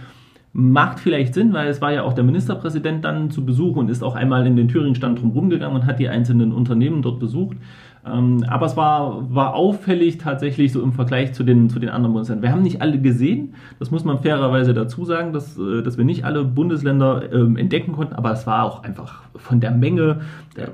Macht 0.61 0.99
vielleicht 0.99 1.35
Sinn, 1.35 1.53
weil 1.53 1.69
es 1.69 1.81
war 1.81 1.93
ja 1.93 2.03
auch 2.03 2.15
der 2.15 2.25
Ministerpräsident 2.25 3.05
dann 3.05 3.31
zu 3.31 3.47
Besuch 3.47 3.77
und 3.77 3.88
ist 3.88 4.03
auch 4.03 4.17
einmal 4.17 4.45
in 4.45 4.57
den 4.57 4.67
Thüringen-Stand 4.67 5.23
drum 5.23 5.50
gegangen 5.50 5.77
und 5.77 5.87
hat 5.87 6.00
die 6.00 6.09
einzelnen 6.09 6.50
Unternehmen 6.50 7.00
dort 7.00 7.21
besucht. 7.21 7.57
Ähm, 8.05 8.45
aber 8.49 8.67
es 8.67 8.77
war, 8.77 9.33
war 9.33 9.55
auffällig 9.55 10.19
tatsächlich 10.19 10.73
so 10.73 10.83
im 10.83 10.93
Vergleich 10.93 11.33
zu 11.33 11.45
den, 11.45 11.71
zu 11.71 11.79
den 11.79 11.91
anderen 11.91 12.12
Bundesländern. 12.12 12.43
Wir 12.43 12.50
haben 12.50 12.62
nicht 12.62 12.83
alle 12.83 13.00
gesehen, 13.00 13.55
das 13.79 13.93
muss 13.93 14.05
man 14.05 14.19
fairerweise 14.19 14.75
dazu 14.75 15.05
sagen, 15.05 15.33
dass, 15.33 15.57
äh, 15.57 15.83
dass 15.83 15.97
wir 15.97 16.05
nicht 16.05 16.25
alle 16.25 16.43
Bundesländer 16.43 17.33
ähm, 17.33 17.57
entdecken 17.57 17.93
konnten, 17.93 18.15
aber 18.15 18.33
es 18.33 18.45
war 18.45 18.65
auch 18.65 18.83
einfach 18.83 19.23
von 19.37 19.61
der 19.61 19.71
Menge, 19.71 20.23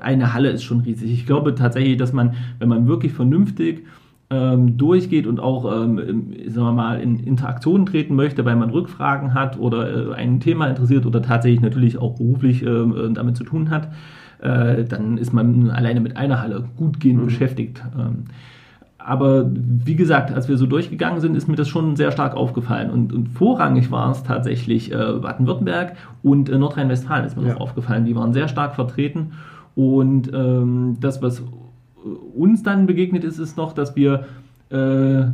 eine 0.01 0.33
Halle 0.33 0.49
ist 0.49 0.63
schon 0.63 0.81
riesig. 0.81 1.11
Ich 1.11 1.27
glaube 1.27 1.53
tatsächlich, 1.53 1.97
dass 1.97 2.11
man, 2.11 2.33
wenn 2.57 2.69
man 2.69 2.87
wirklich 2.87 3.13
vernünftig 3.13 3.85
ähm, 4.29 4.77
durchgeht 4.77 5.27
und 5.27 5.39
auch, 5.39 5.65
ähm, 5.71 5.97
sagen 6.47 6.67
wir 6.67 6.71
mal, 6.71 6.99
in 6.99 7.19
Interaktionen 7.19 7.85
treten 7.85 8.15
möchte, 8.15 8.43
weil 8.43 8.55
man 8.55 8.71
Rückfragen 8.71 9.33
hat 9.33 9.59
oder 9.59 10.11
äh, 10.11 10.15
ein 10.15 10.39
Thema 10.39 10.67
interessiert 10.67 11.05
oder 11.05 11.21
tatsächlich 11.21 11.61
natürlich 11.61 11.97
auch 11.97 12.15
beruflich 12.15 12.63
äh, 12.63 13.11
damit 13.13 13.37
zu 13.37 13.43
tun 13.43 13.69
hat, 13.69 13.89
äh, 14.41 14.83
dann 14.83 15.17
ist 15.17 15.31
man 15.31 15.69
alleine 15.69 15.99
mit 15.99 16.17
einer 16.17 16.41
Halle 16.41 16.65
gut 16.75 16.99
gehend 16.99 17.21
mhm. 17.21 17.25
beschäftigt. 17.25 17.83
Ähm, 17.97 18.25
aber 18.97 19.45
wie 19.53 19.95
gesagt, 19.95 20.33
als 20.33 20.49
wir 20.49 20.57
so 20.57 20.65
durchgegangen 20.65 21.21
sind, 21.21 21.35
ist 21.35 21.47
mir 21.47 21.55
das 21.55 21.67
schon 21.67 21.95
sehr 21.95 22.11
stark 22.11 22.35
aufgefallen. 22.35 22.89
Und, 22.89 23.13
und 23.13 23.29
vorrangig 23.29 23.91
war 23.91 24.09
es 24.09 24.23
tatsächlich 24.23 24.91
äh, 24.91 24.95
Baden-Württemberg 24.95 25.95
und 26.23 26.49
äh, 26.49 26.57
Nordrhein-Westfalen 26.57 27.25
ist 27.25 27.37
mir 27.37 27.45
ja. 27.45 27.53
noch 27.53 27.61
aufgefallen. 27.61 28.05
Die 28.05 28.15
waren 28.15 28.33
sehr 28.33 28.47
stark 28.47 28.73
vertreten. 28.73 29.33
Und 29.75 30.31
ähm, 30.33 30.97
das, 30.99 31.21
was 31.21 31.43
uns 32.35 32.63
dann 32.63 32.85
begegnet 32.85 33.23
ist, 33.23 33.39
ist 33.39 33.57
noch, 33.57 33.73
dass 33.73 33.95
wir 33.95 34.25
äh, 34.69 35.25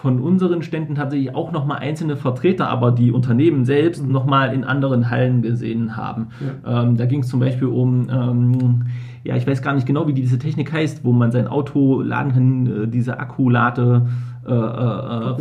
von 0.00 0.18
unseren 0.20 0.62
Ständen 0.62 0.94
tatsächlich 0.94 1.34
auch 1.34 1.52
nochmal 1.52 1.78
einzelne 1.78 2.16
Vertreter, 2.16 2.68
aber 2.68 2.90
die 2.90 3.12
Unternehmen 3.12 3.64
selbst 3.66 4.04
mhm. 4.04 4.12
nochmal 4.12 4.54
in 4.54 4.64
anderen 4.64 5.10
Hallen 5.10 5.42
gesehen 5.42 5.96
haben. 5.96 6.28
Ja. 6.64 6.82
Ähm, 6.82 6.96
da 6.96 7.04
ging 7.04 7.20
es 7.20 7.28
zum 7.28 7.40
Beispiel 7.40 7.68
um, 7.68 8.08
ähm, 8.10 8.84
ja, 9.24 9.36
ich 9.36 9.46
weiß 9.46 9.60
gar 9.60 9.74
nicht 9.74 9.86
genau, 9.86 10.08
wie 10.08 10.14
diese 10.14 10.38
Technik 10.38 10.72
heißt, 10.72 11.04
wo 11.04 11.12
man 11.12 11.30
sein 11.32 11.46
Auto 11.46 12.00
laden 12.00 12.32
kann, 12.32 12.66
äh, 12.66 12.88
diese 12.88 13.18
Akkulade. 13.18 14.08
Äh, 14.46 14.52
äh, 14.52 15.36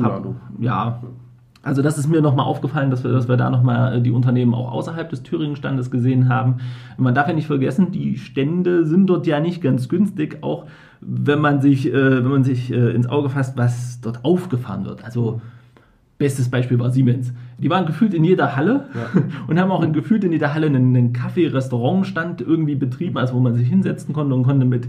ja, 0.60 1.00
also 1.62 1.82
das 1.82 1.98
ist 1.98 2.08
mir 2.08 2.22
nochmal 2.22 2.46
aufgefallen, 2.46 2.90
dass 2.90 3.04
wir, 3.04 3.12
dass 3.12 3.28
wir 3.28 3.36
da 3.36 3.50
nochmal 3.50 3.98
äh, 3.98 4.02
die 4.02 4.12
Unternehmen 4.12 4.54
auch 4.54 4.72
außerhalb 4.72 5.10
des 5.10 5.24
Thüringen-Standes 5.24 5.92
gesehen 5.92 6.30
haben. 6.30 6.58
Man 6.98 7.14
darf 7.14 7.28
ja 7.28 7.34
nicht 7.34 7.48
vergessen, 7.48 7.92
die 7.92 8.18
Stände 8.18 8.86
sind 8.86 9.08
dort 9.08 9.28
ja 9.28 9.40
nicht 9.40 9.62
ganz 9.62 9.90
günstig, 9.90 10.38
auch 10.42 10.66
wenn 11.02 11.40
man 11.40 11.62
sich, 11.62 11.88
äh, 11.88 12.24
wenn 12.24 12.32
man 12.32 12.44
sich 12.44 12.72
äh, 12.72 12.92
ins 12.92 13.08
Auge 13.08 13.30
fasst, 13.30 13.58
was 13.58 14.00
dort 14.02 14.24
aufgefahren 14.24 14.86
wird. 14.86 15.04
Also 15.04 15.42
bestes 16.18 16.50
Beispiel 16.50 16.80
war 16.80 16.92
Siemens. 16.92 17.34
Die 17.58 17.70
waren 17.70 17.86
gefühlt 17.86 18.14
in 18.14 18.24
jeder 18.24 18.56
Halle 18.56 18.88
ja. 18.94 19.22
und 19.48 19.60
haben 19.60 19.72
auch 19.72 19.84
in, 19.84 19.92
gefühlt 19.94 20.24
in 20.24 20.32
jeder 20.32 20.54
Halle 20.54 20.68
einen, 20.68 20.96
einen 20.96 21.14
Kaffee-Restaurant-Stand 21.14 22.42
irgendwie 22.42 22.76
betrieben, 22.76 23.18
also 23.18 23.36
wo 23.36 23.40
man 23.40 23.56
sich 23.56 23.68
hinsetzen 23.68 24.14
konnte 24.14 24.34
und 24.34 24.44
konnte 24.44 24.66
mit, 24.66 24.88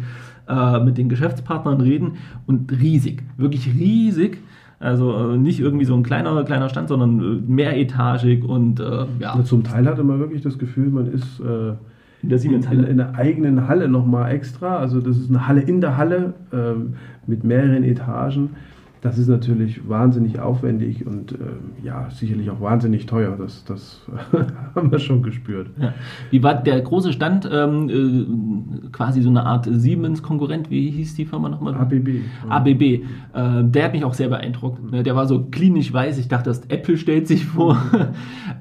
äh, 0.49 0.81
mit 0.81 0.99
den 0.99 1.09
Geschäftspartnern 1.09 1.81
reden. 1.81 2.19
Und 2.47 2.71
riesig, 2.73 3.23
wirklich 3.37 3.67
riesig. 3.67 4.39
Also 4.80 5.32
äh, 5.32 5.37
nicht 5.37 5.60
irgendwie 5.60 5.84
so 5.84 5.94
ein 5.94 6.02
kleiner, 6.02 6.42
kleiner 6.44 6.70
Stand, 6.70 6.88
sondern 6.88 7.20
äh, 7.20 7.40
mehretagig 7.46 8.42
und 8.42 8.80
äh, 8.80 9.04
ja. 9.18 9.44
Zum 9.44 9.62
Teil 9.62 9.87
hatte 9.87 10.02
man 10.02 10.18
wirklich 10.18 10.40
das 10.40 10.58
Gefühl, 10.58 10.88
man 10.88 11.06
ist 11.06 11.38
äh, 11.38 11.75
in 12.22 12.30
der 12.30 12.38
Siemens-Halle. 12.38 12.84
In, 12.84 12.88
in, 12.88 12.96
der 12.96 13.14
eigenen 13.14 13.68
Halle 13.68 13.88
nochmal 13.88 14.32
extra. 14.32 14.78
Also 14.78 15.00
das 15.00 15.18
ist 15.18 15.28
eine 15.28 15.46
Halle 15.46 15.60
in 15.60 15.82
der 15.82 15.99
Halle 15.99 16.32
ähm, 16.52 16.94
mit 17.26 17.44
mehreren 17.44 17.84
Etagen. 17.84 18.50
Das 19.02 19.16
ist 19.16 19.28
natürlich 19.28 19.88
wahnsinnig 19.88 20.40
aufwendig 20.40 21.07
und 21.07 21.33
äh, 21.33 21.37
ja, 21.83 22.09
sicherlich 22.11 22.50
auch 22.50 22.61
wahnsinnig 22.61 23.07
teuer. 23.07 23.35
Das, 23.38 23.64
das 23.64 24.00
haben 24.75 24.92
wir 24.92 24.99
schon 24.99 25.23
gespürt. 25.23 25.69
Ja. 25.80 25.95
Wie 26.30 26.42
war 26.42 26.54
der 26.54 26.80
große 26.83 27.12
Stand? 27.12 27.49
Ähm, 27.50 27.88
äh, 27.88 28.88
quasi 28.92 29.23
so 29.23 29.30
eine 29.30 29.47
Art 29.47 29.66
Siemens-Konkurrent. 29.71 30.71
Wie 30.71 30.90
hieß 30.90 31.14
die 31.14 31.25
Firma 31.25 31.49
nochmal? 31.49 31.75
ABB. 31.76 32.09
ABB. 32.49 32.83
Äh, 32.83 33.00
der 33.64 33.85
hat 33.85 33.92
mich 33.92 34.04
auch 34.04 34.12
sehr 34.12 34.28
beeindruckt. 34.28 34.83
Mhm. 34.83 35.02
Der 35.02 35.16
war 35.16 35.26
so 35.26 35.45
klinisch 35.45 35.92
weiß. 35.92 36.19
Ich 36.19 36.28
dachte, 36.28 36.50
das 36.50 36.66
Apple 36.66 36.99
stellt 36.99 37.26
sich 37.26 37.45
vor. 37.45 37.76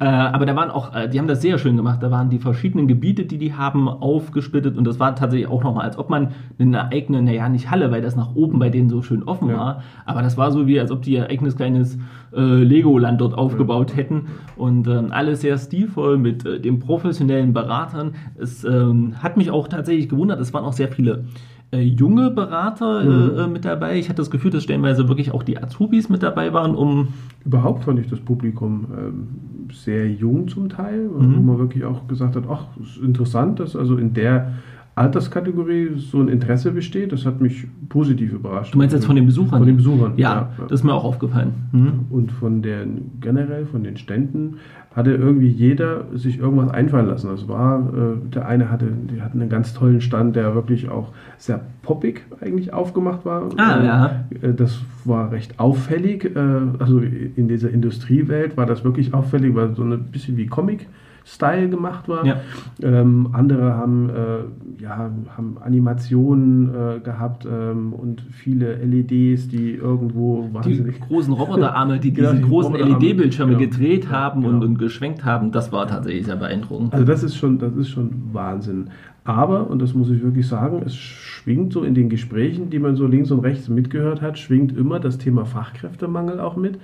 Äh, 0.01 0.05
aber 0.05 0.46
da 0.46 0.55
waren 0.55 0.69
auch, 0.69 0.96
äh, 0.96 1.10
die 1.10 1.19
haben 1.19 1.27
das 1.27 1.41
sehr 1.41 1.58
schön 1.58 1.75
gemacht. 1.75 2.01
Da 2.01 2.10
waren 2.10 2.29
die 2.29 2.39
verschiedenen 2.39 2.88
Gebiete, 2.88 3.25
die 3.25 3.38
die 3.38 3.53
haben, 3.53 3.89
aufgesplittet. 3.89 4.77
Und 4.77 4.86
das 4.86 4.98
war 4.98 5.13
tatsächlich 5.13 5.50
auch 5.50 5.62
nochmal, 5.62 5.84
als 5.84 5.98
ob 5.98 6.10
man 6.10 6.29
eine 6.58 6.89
eigene, 6.89 7.22
naja, 7.22 7.50
nicht 7.50 7.69
Halle, 7.69 7.91
weil 7.91 8.01
das 8.01 8.15
nach 8.15 8.34
oben 8.34 8.60
bei 8.60 8.69
denen 8.69 8.88
so 8.88 9.01
schön 9.01 9.24
offen 9.24 9.50
ja. 9.50 9.58
war. 9.58 9.84
Aber 10.05 10.22
das 10.22 10.28
war 10.38 10.51
so 10.51 10.67
wie, 10.67 10.79
als 10.79 10.91
ob 10.91 11.01
die 11.01 11.13
ihr 11.13 11.29
eigenes 11.29 11.55
kleines 11.55 11.98
äh, 12.33 12.41
Legoland 12.41 13.21
dort 13.21 13.33
aufgebaut 13.33 13.95
hätten. 13.95 14.27
Und 14.55 14.88
ähm, 14.88 15.07
alles 15.12 15.41
sehr 15.41 15.57
stilvoll 15.57 16.17
mit 16.17 16.45
äh, 16.45 16.59
den 16.59 16.79
professionellen 16.79 17.53
Beratern. 17.53 18.13
Es 18.38 18.63
ähm, 18.63 19.15
hat 19.21 19.38
mich 19.38 19.51
auch 19.51 19.67
tatsächlich 19.67 20.09
gewundert, 20.09 20.39
es 20.39 20.53
waren 20.53 20.65
auch 20.65 20.74
sehr 20.74 20.89
viele 20.89 21.25
äh, 21.71 21.81
junge 21.81 22.31
Berater 22.31 23.01
äh, 23.01 23.05
mhm. 23.05 23.39
äh, 23.39 23.48
mit 23.48 23.65
dabei. 23.65 24.00
Ich 24.00 24.09
hatte 24.09 24.17
das 24.17 24.31
Gefühl, 24.31 24.50
dass 24.51 24.63
stellenweise 24.63 25.07
wirklich 25.07 25.31
auch 25.31 25.43
die 25.43 25.62
Azubis 25.62 26.09
mit 26.09 26.24
dabei 26.24 26.51
waren, 26.53 26.74
um. 26.75 27.09
Überhaupt 27.45 27.83
fand 27.83 28.00
ich 28.00 28.07
das 28.07 28.19
Publikum 28.19 28.88
ähm, 28.98 29.27
sehr 29.71 30.09
jung 30.09 30.48
zum 30.48 30.69
Teil, 30.69 31.03
mhm. 31.07 31.38
wo 31.38 31.41
man 31.41 31.59
wirklich 31.59 31.83
auch 31.83 32.07
gesagt 32.07 32.36
hat, 32.36 32.45
ach, 32.50 32.65
ist 32.81 32.98
interessant, 32.98 33.59
dass 33.59 33.75
also 33.75 33.98
in 33.98 34.13
der 34.13 34.53
Alterskategorie 35.00 35.91
so 35.96 36.20
ein 36.20 36.27
Interesse 36.27 36.72
besteht. 36.72 37.12
Das 37.12 37.25
hat 37.25 37.39
mich 37.39 37.65
positiv 37.88 38.34
überrascht. 38.34 38.74
Du 38.74 38.77
meinst 38.77 38.94
jetzt 38.94 39.06
von 39.06 39.15
den 39.15 39.25
Besuchern? 39.25 39.60
Von 39.60 39.65
den 39.65 39.77
Besuchern. 39.77 40.13
Ja, 40.18 40.34
ja, 40.34 40.50
das 40.68 40.82
ist 40.82 40.84
mir 40.84 40.94
auch 40.94 41.06
aufgefallen. 41.06 41.53
Mhm. 41.72 42.06
Und 42.10 42.32
von 42.32 42.62
den 42.62 43.12
generell 43.22 43.65
von 43.65 43.84
den 43.84 43.98
Ständen 43.98 44.58
hatte 44.96 45.12
irgendwie 45.12 45.48
jeder 45.48 46.06
sich 46.13 46.39
irgendwas 46.39 46.70
einfallen 46.70 47.08
lassen. 47.08 47.29
Das 47.29 47.48
war 47.48 47.79
äh, 47.79 48.29
der 48.29 48.48
eine 48.48 48.70
hatte, 48.70 48.88
die 48.88 49.22
hatten 49.22 49.39
einen 49.39 49.50
ganz 49.50 49.74
tollen 49.74 50.01
Stand, 50.01 50.36
der 50.36 50.56
wirklich 50.56 50.89
auch 50.89 51.13
sehr 51.38 51.62
poppig 51.84 52.25
eigentlich 52.41 52.74
aufgemacht 52.74 53.24
war. 53.24 53.50
Ah, 53.58 53.79
äh, 53.79 53.86
ja. 53.86 54.51
Das 54.51 54.82
war 55.06 55.32
recht 55.32 55.60
auffällig. 55.60 56.25
Äh, 56.36 56.39
also 56.79 57.00
in 57.00 57.48
dieser 57.48 57.70
Industriewelt 57.70 58.58
war 58.58 58.65
das 58.65 58.84
wirklich 58.84 59.13
auffällig, 59.13 59.56
weil 59.56 59.75
so 59.75 59.84
ein 59.84 60.03
bisschen 60.12 60.36
wie 60.36 60.48
Comic. 60.48 60.88
Style 61.25 61.69
gemacht 61.69 62.07
war. 62.07 62.25
Ja. 62.25 62.38
Ähm, 62.81 63.29
andere 63.33 63.75
haben, 63.75 64.09
äh, 64.09 64.81
ja, 64.83 65.11
haben 65.35 65.57
Animationen 65.61 66.69
äh, 66.69 66.99
gehabt 66.99 67.45
ähm, 67.45 67.93
und 67.93 68.21
viele 68.31 68.75
LEDs, 68.75 69.47
die 69.47 69.73
irgendwo 69.73 70.49
wahnsinnig... 70.51 70.99
Die 70.99 71.07
großen 71.07 71.33
Roboterarme, 71.33 71.99
die 71.99 72.13
genau, 72.13 72.31
diese 72.31 72.41
die 72.41 72.49
großen 72.49 72.75
LED-Bildschirme 72.75 73.55
genau. 73.55 73.71
gedreht 73.71 74.09
haben 74.09 74.41
genau. 74.41 74.55
und, 74.55 74.63
und 74.63 74.79
geschwenkt 74.79 75.23
haben, 75.25 75.51
das 75.51 75.71
war 75.71 75.88
tatsächlich 75.88 76.25
sehr 76.25 76.35
beeindruckend. 76.35 76.93
Also 76.93 77.05
das 77.05 77.23
ist 77.23 77.35
schon, 77.35 77.57
das 77.57 77.75
ist 77.75 77.89
schon 77.89 78.11
Wahnsinn. 78.31 78.89
Aber, 79.23 79.69
und 79.69 79.79
das 79.79 79.93
muss 79.93 80.09
ich 80.09 80.23
wirklich 80.23 80.47
sagen, 80.47 80.81
es 80.83 80.95
schwingt 80.95 81.73
so 81.73 81.83
in 81.83 81.93
den 81.93 82.09
Gesprächen, 82.09 82.69
die 82.69 82.79
man 82.79 82.95
so 82.95 83.05
links 83.05 83.29
und 83.31 83.41
rechts 83.41 83.69
mitgehört 83.69 84.21
hat, 84.21 84.39
schwingt 84.39 84.75
immer 84.75 84.99
das 84.99 85.17
Thema 85.17 85.45
Fachkräftemangel 85.45 86.39
auch 86.39 86.55
mit. 86.55 86.79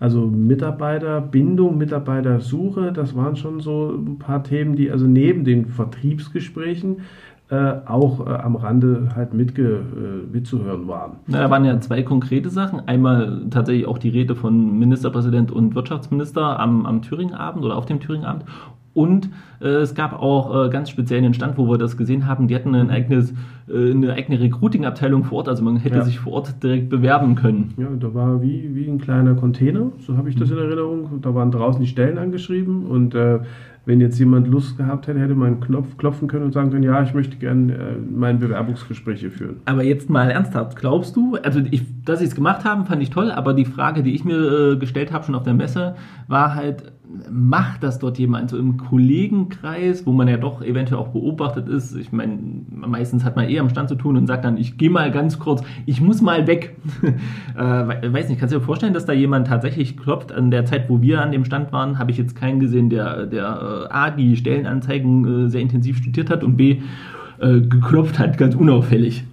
Also 0.00 0.26
Mitarbeiterbindung, 0.26 1.76
Mitarbeitersuche, 1.76 2.90
das 2.90 3.14
waren 3.14 3.36
schon 3.36 3.60
so 3.60 3.90
ein 3.90 4.18
paar 4.18 4.42
Themen, 4.42 4.74
die 4.74 4.90
also 4.90 5.06
neben 5.06 5.44
den 5.44 5.66
Vertriebsgesprächen 5.66 7.02
äh, 7.50 7.74
auch 7.84 8.26
äh, 8.26 8.30
am 8.30 8.56
Rande 8.56 9.10
halt 9.14 9.34
mitge, 9.34 9.80
äh, 9.80 10.32
mitzuhören 10.32 10.88
waren. 10.88 11.16
Na, 11.26 11.40
da 11.40 11.50
waren 11.50 11.64
ja 11.64 11.78
zwei 11.80 12.02
konkrete 12.02 12.48
Sachen. 12.48 12.80
Einmal 12.88 13.42
tatsächlich 13.50 13.86
auch 13.86 13.98
die 13.98 14.08
Rede 14.08 14.36
von 14.36 14.78
Ministerpräsident 14.78 15.50
und 15.52 15.74
Wirtschaftsminister 15.74 16.58
am, 16.58 16.86
am 16.86 17.02
Thüringen-Abend 17.02 17.64
oder 17.64 17.76
auf 17.76 17.86
dem 17.86 18.00
Thüringen-Abend 18.00 18.44
und 18.92 19.30
äh, 19.60 19.68
es 19.68 19.94
gab 19.94 20.12
auch 20.12 20.66
äh, 20.66 20.70
ganz 20.70 20.90
speziell 20.90 21.18
einen 21.18 21.34
Stand, 21.34 21.58
wo 21.58 21.68
wir 21.68 21.78
das 21.78 21.96
gesehen 21.96 22.26
haben, 22.26 22.48
die 22.48 22.54
hatten 22.54 22.74
ein 22.74 22.90
eigenes, 22.90 23.32
äh, 23.68 23.90
eine 23.90 24.12
eigene 24.14 24.40
Recruiting-Abteilung 24.40 25.24
vor 25.24 25.38
Ort, 25.38 25.48
also 25.48 25.62
man 25.62 25.76
hätte 25.76 25.98
ja. 25.98 26.04
sich 26.04 26.18
vor 26.18 26.32
Ort 26.32 26.62
direkt 26.62 26.88
bewerben 26.88 27.36
können. 27.36 27.74
Ja, 27.76 27.88
da 27.98 28.12
war 28.14 28.42
wie, 28.42 28.74
wie 28.74 28.88
ein 28.88 28.98
kleiner 28.98 29.34
Container, 29.34 29.92
so 30.06 30.16
habe 30.16 30.28
ich 30.28 30.36
das 30.36 30.50
in 30.50 30.58
Erinnerung. 30.58 31.20
Da 31.22 31.34
waren 31.34 31.50
draußen 31.50 31.80
die 31.80 31.86
Stellen 31.86 32.18
angeschrieben 32.18 32.86
und 32.86 33.14
äh, 33.14 33.40
wenn 33.86 34.00
jetzt 34.00 34.18
jemand 34.18 34.46
Lust 34.46 34.76
gehabt 34.76 35.06
hätte, 35.06 35.18
hätte 35.20 35.34
man 35.34 35.48
einen 35.48 35.60
Knopf 35.60 35.96
klopfen 35.96 36.28
können 36.28 36.44
und 36.44 36.52
sagen 36.52 36.70
können, 36.70 36.82
ja, 36.82 37.02
ich 37.02 37.14
möchte 37.14 37.36
gerne 37.36 37.72
äh, 37.72 37.78
meine 38.14 38.38
Bewerbungsgespräche 38.38 39.30
führen. 39.30 39.56
Aber 39.64 39.82
jetzt 39.82 40.10
mal 40.10 40.30
ernsthaft, 40.30 40.76
glaubst 40.76 41.16
du, 41.16 41.36
also 41.42 41.60
ich, 41.70 41.82
dass 42.04 42.18
sie 42.18 42.26
es 42.26 42.34
gemacht 42.34 42.64
haben, 42.64 42.84
fand 42.84 43.02
ich 43.02 43.10
toll, 43.10 43.30
aber 43.30 43.54
die 43.54 43.64
Frage, 43.64 44.02
die 44.02 44.14
ich 44.14 44.24
mir 44.24 44.72
äh, 44.72 44.76
gestellt 44.76 45.12
habe 45.12 45.24
schon 45.24 45.34
auf 45.34 45.44
der 45.44 45.54
Messe, 45.54 45.94
war 46.28 46.54
halt, 46.54 46.92
macht 47.30 47.82
das 47.82 47.98
dort 47.98 48.18
jemand 48.18 48.50
so 48.50 48.58
im 48.58 48.76
Kollegenkreis, 48.76 50.06
wo 50.06 50.12
man 50.12 50.28
ja 50.28 50.36
doch 50.36 50.62
eventuell 50.62 51.00
auch 51.00 51.08
beobachtet 51.08 51.68
ist? 51.68 51.96
Ich 51.96 52.12
meine, 52.12 52.38
meistens 52.70 53.24
hat 53.24 53.36
man 53.36 53.48
eher 53.48 53.62
am 53.62 53.68
Stand 53.68 53.88
zu 53.88 53.94
tun 53.96 54.16
und 54.16 54.26
sagt 54.26 54.44
dann, 54.44 54.56
ich 54.56 54.78
gehe 54.78 54.90
mal 54.90 55.10
ganz 55.10 55.38
kurz, 55.38 55.62
ich 55.86 56.00
muss 56.00 56.22
mal 56.22 56.46
weg. 56.46 56.76
äh, 57.56 58.12
weiß 58.12 58.28
nicht, 58.28 58.38
kannst 58.38 58.54
du 58.54 58.58
dir 58.58 58.64
vorstellen, 58.64 58.94
dass 58.94 59.06
da 59.06 59.12
jemand 59.12 59.48
tatsächlich 59.48 59.96
klopft? 59.96 60.32
An 60.32 60.50
der 60.50 60.64
Zeit, 60.66 60.88
wo 60.88 61.02
wir 61.02 61.20
an 61.20 61.32
dem 61.32 61.44
Stand 61.44 61.72
waren, 61.72 61.98
habe 61.98 62.10
ich 62.10 62.18
jetzt 62.18 62.36
keinen 62.36 62.60
gesehen, 62.60 62.90
der, 62.90 63.26
der 63.26 63.88
äh, 63.90 63.92
A, 63.92 64.10
die 64.10 64.36
Stellenanzeigen 64.36 65.46
äh, 65.46 65.48
sehr 65.48 65.60
intensiv 65.60 65.98
studiert 65.98 66.30
hat 66.30 66.44
und 66.44 66.56
B, 66.56 66.80
äh, 67.40 67.60
geklopft 67.60 68.18
hat, 68.18 68.38
ganz 68.38 68.54
unauffällig. 68.54 69.24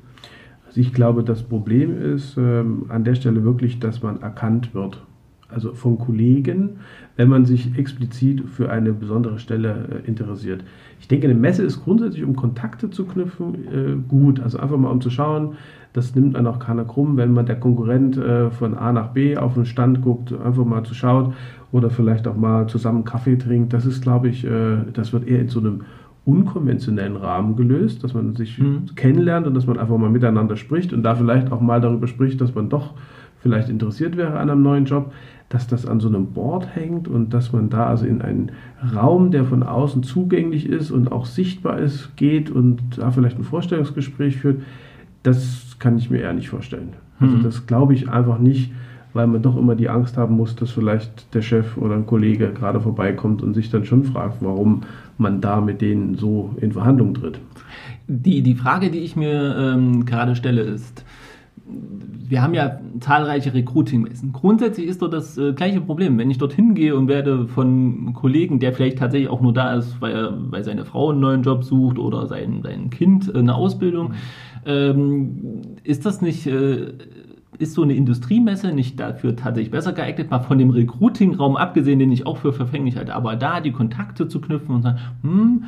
Also 0.66 0.82
ich 0.82 0.94
glaube, 0.94 1.24
das 1.24 1.44
Problem 1.44 2.02
ist 2.02 2.38
ähm, 2.38 2.86
an 2.90 3.04
der 3.04 3.16
Stelle 3.16 3.44
wirklich, 3.44 3.80
dass 3.80 4.02
man 4.02 4.22
erkannt 4.22 4.74
wird 4.74 5.02
also 5.50 5.74
von 5.74 5.98
Kollegen, 5.98 6.78
wenn 7.16 7.30
man 7.30 7.46
sich 7.46 7.78
explizit 7.78 8.44
für 8.50 8.70
eine 8.70 8.94
besondere 8.94 9.40
Stelle 9.40 10.04
äh, 10.04 10.08
interessiert. 10.08 10.64
Ich 11.00 11.08
denke, 11.08 11.28
eine 11.28 11.40
Messe 11.40 11.64
ist 11.64 11.84
grundsätzlich, 11.84 12.24
um 12.24 12.36
Kontakte 12.36 12.90
zu 12.90 13.06
knüpfen, 13.06 13.56
äh, 13.56 13.96
gut. 14.08 14.40
Also 14.40 14.60
einfach 14.60 14.78
mal 14.78 14.90
um 14.90 15.02
zu 15.02 15.10
schauen, 15.10 15.54
das 15.94 16.16
nimmt 16.16 16.36
dann 16.36 16.48
auch 16.48 16.60
keiner 16.60 16.84
krumm, 16.84 17.18
wenn 17.18 17.34
man 17.34 17.46
der 17.46 17.60
Konkurrent 17.60 18.18
äh, 18.18 18.52
von 18.52 18.78
A 18.78 18.92
nach 18.92 19.10
B 19.10 19.38
auf 19.38 19.54
den 19.54 19.66
Stand 19.66 20.02
guckt, 20.02 20.34
einfach 20.34 20.66
mal 20.66 20.84
zu 20.84 20.94
schauen 20.94 21.34
oder 21.72 21.90
vielleicht 21.90 22.28
auch 22.28 22.36
mal 22.36 22.68
zusammen 22.68 23.04
Kaffee 23.04 23.38
trinkt. 23.38 23.74
Das 23.74 23.86
ist, 23.86 24.02
glaube 24.02 24.30
ich, 24.30 24.48
das 24.94 25.12
wird 25.12 25.28
eher 25.28 25.42
in 25.42 25.50
so 25.50 25.60
einem 25.60 25.82
unkonventionellen 26.28 27.16
Rahmen 27.16 27.56
gelöst, 27.56 28.04
dass 28.04 28.14
man 28.14 28.36
sich 28.36 28.58
mhm. 28.60 28.86
kennenlernt 28.96 29.48
und 29.48 29.54
dass 29.54 29.66
man 29.66 29.80
einfach 29.80 29.98
mal 29.98 30.10
miteinander 30.10 30.56
spricht 30.56 30.94
und 30.94 31.04
da 31.04 31.16
vielleicht 31.16 31.52
auch 31.52 31.62
mal 31.62 31.82
darüber 31.82 32.08
spricht, 32.08 32.40
dass 32.40 32.54
man 32.54 32.70
doch 32.70 32.94
vielleicht 33.40 33.70
interessiert 33.70 34.18
wäre 34.18 34.38
an 34.38 34.50
einem 34.50 34.62
neuen 34.62 34.86
Job 34.86 35.14
dass 35.50 35.68
das 35.68 35.86
an 35.86 36.00
so 36.00 36.10
einem 36.10 36.28
Board 36.34 36.76
hängt 36.76 37.08
und 37.08 37.34
dass 37.34 37.54
man 37.54 37.70
da 37.70 37.86
also 37.86 38.06
in 38.06 38.22
einen 38.22 38.52
Raum, 38.94 39.32
der 39.32 39.46
von 39.46 39.64
außen 39.64 40.04
zugänglich 40.04 40.68
ist 40.68 40.92
und 40.92 41.12
auch 41.12 41.26
sichtbar 41.26 41.80
ist, 41.80 42.16
geht 42.18 42.50
und 42.50 42.80
da 42.98 43.12
vielleicht 43.12 43.38
ein 43.38 43.44
Vorstellungsgespräch 43.44 44.38
führt, 44.38 44.62
das 45.24 45.78
kann 45.80 45.98
ich 45.98 46.10
mir 46.10 46.20
eher 46.20 46.34
nicht 46.34 46.50
vorstellen. 46.50 46.94
Also 47.20 47.38
mhm. 47.38 47.44
das 47.44 47.66
glaube 47.66 47.94
ich 47.94 48.10
einfach 48.10 48.40
nicht, 48.40 48.72
weil 49.14 49.28
man 49.28 49.42
doch 49.42 49.58
immer 49.58 49.76
die 49.76 49.90
Angst 49.90 50.18
haben 50.18 50.36
muss, 50.36 50.56
dass 50.56 50.72
vielleicht 50.72 51.34
der 51.34 51.42
Chef 51.42 51.78
oder 51.78 51.96
ein 51.96 52.06
Kollege 52.06 52.52
gerade 52.52 52.82
vorbeikommt 52.82 53.42
und 53.42 53.54
sich 53.54 53.70
dann 53.70 53.86
schon 53.86 54.04
fragt, 54.04 54.38
warum 54.42 54.84
man 55.18 55.42
da 55.42 55.62
mit 55.62 55.82
denen 55.82 56.16
so 56.16 56.56
in 56.62 56.74
Verhandlungen 56.74 57.14
tritt. 57.14 57.40
Die, 58.08 58.42
die 58.42 58.56
Frage, 58.56 58.92
die 58.92 59.00
ich 59.00 59.16
mir 59.16 59.56
ähm, 59.58 60.06
gerade 60.06 60.36
stelle, 60.36 60.62
ist, 60.62 61.04
wir 61.66 62.42
haben 62.42 62.54
ja 62.54 62.80
zahlreiche 63.00 63.54
Recruiting-Messen. 63.54 64.34
Grundsätzlich 64.34 64.88
ist 64.88 65.02
dort 65.02 65.14
das 65.14 65.38
äh, 65.38 65.54
gleiche 65.54 65.80
Problem. 65.80 66.18
Wenn 66.18 66.30
ich 66.30 66.38
dorthin 66.38 66.76
gehe 66.76 66.96
und 66.96 67.08
werde 67.08 67.48
von 67.48 68.14
Kollegen, 68.14 68.60
der 68.60 68.74
vielleicht 68.74 68.98
tatsächlich 68.98 69.30
auch 69.30 69.42
nur 69.42 69.54
da 69.54 69.76
ist, 69.76 70.02
weil, 70.02 70.14
er, 70.14 70.34
weil 70.52 70.64
seine 70.64 70.86
Frau 70.86 71.12
einen 71.12 71.22
neuen 71.22 71.44
Job 71.44 71.64
sucht 71.64 71.98
oder 71.98 72.28
sein, 72.28 72.62
sein 72.64 72.90
Kind 72.90 73.34
eine 73.34 73.56
Ausbildung, 73.56 74.14
ähm, 74.66 75.62
ist 75.84 76.06
das 76.06 76.22
nicht, 76.22 76.46
äh, 76.48 76.94
ist 77.60 77.74
so 77.74 77.84
eine 77.84 77.96
Industriemesse 77.96 78.72
nicht 78.74 79.00
dafür 79.00 79.36
tatsächlich 79.36 79.72
besser 79.72 79.94
geeignet, 79.94 80.30
mal 80.30 80.40
von 80.40 80.58
dem 80.58 80.70
Recruiting-Raum 80.70 81.56
abgesehen, 81.56 82.00
den 82.00 82.12
ich 82.12 82.26
auch 82.26 82.38
für 82.38 82.54
verfänglich 82.54 82.98
halte, 82.98 83.16
aber 83.16 83.36
da 83.36 83.62
die 83.62 83.72
Kontakte 83.72 84.28
zu 84.28 84.42
knüpfen 84.42 84.76
und 84.76 84.82
sagen, 84.84 85.00
hm, 85.22 85.64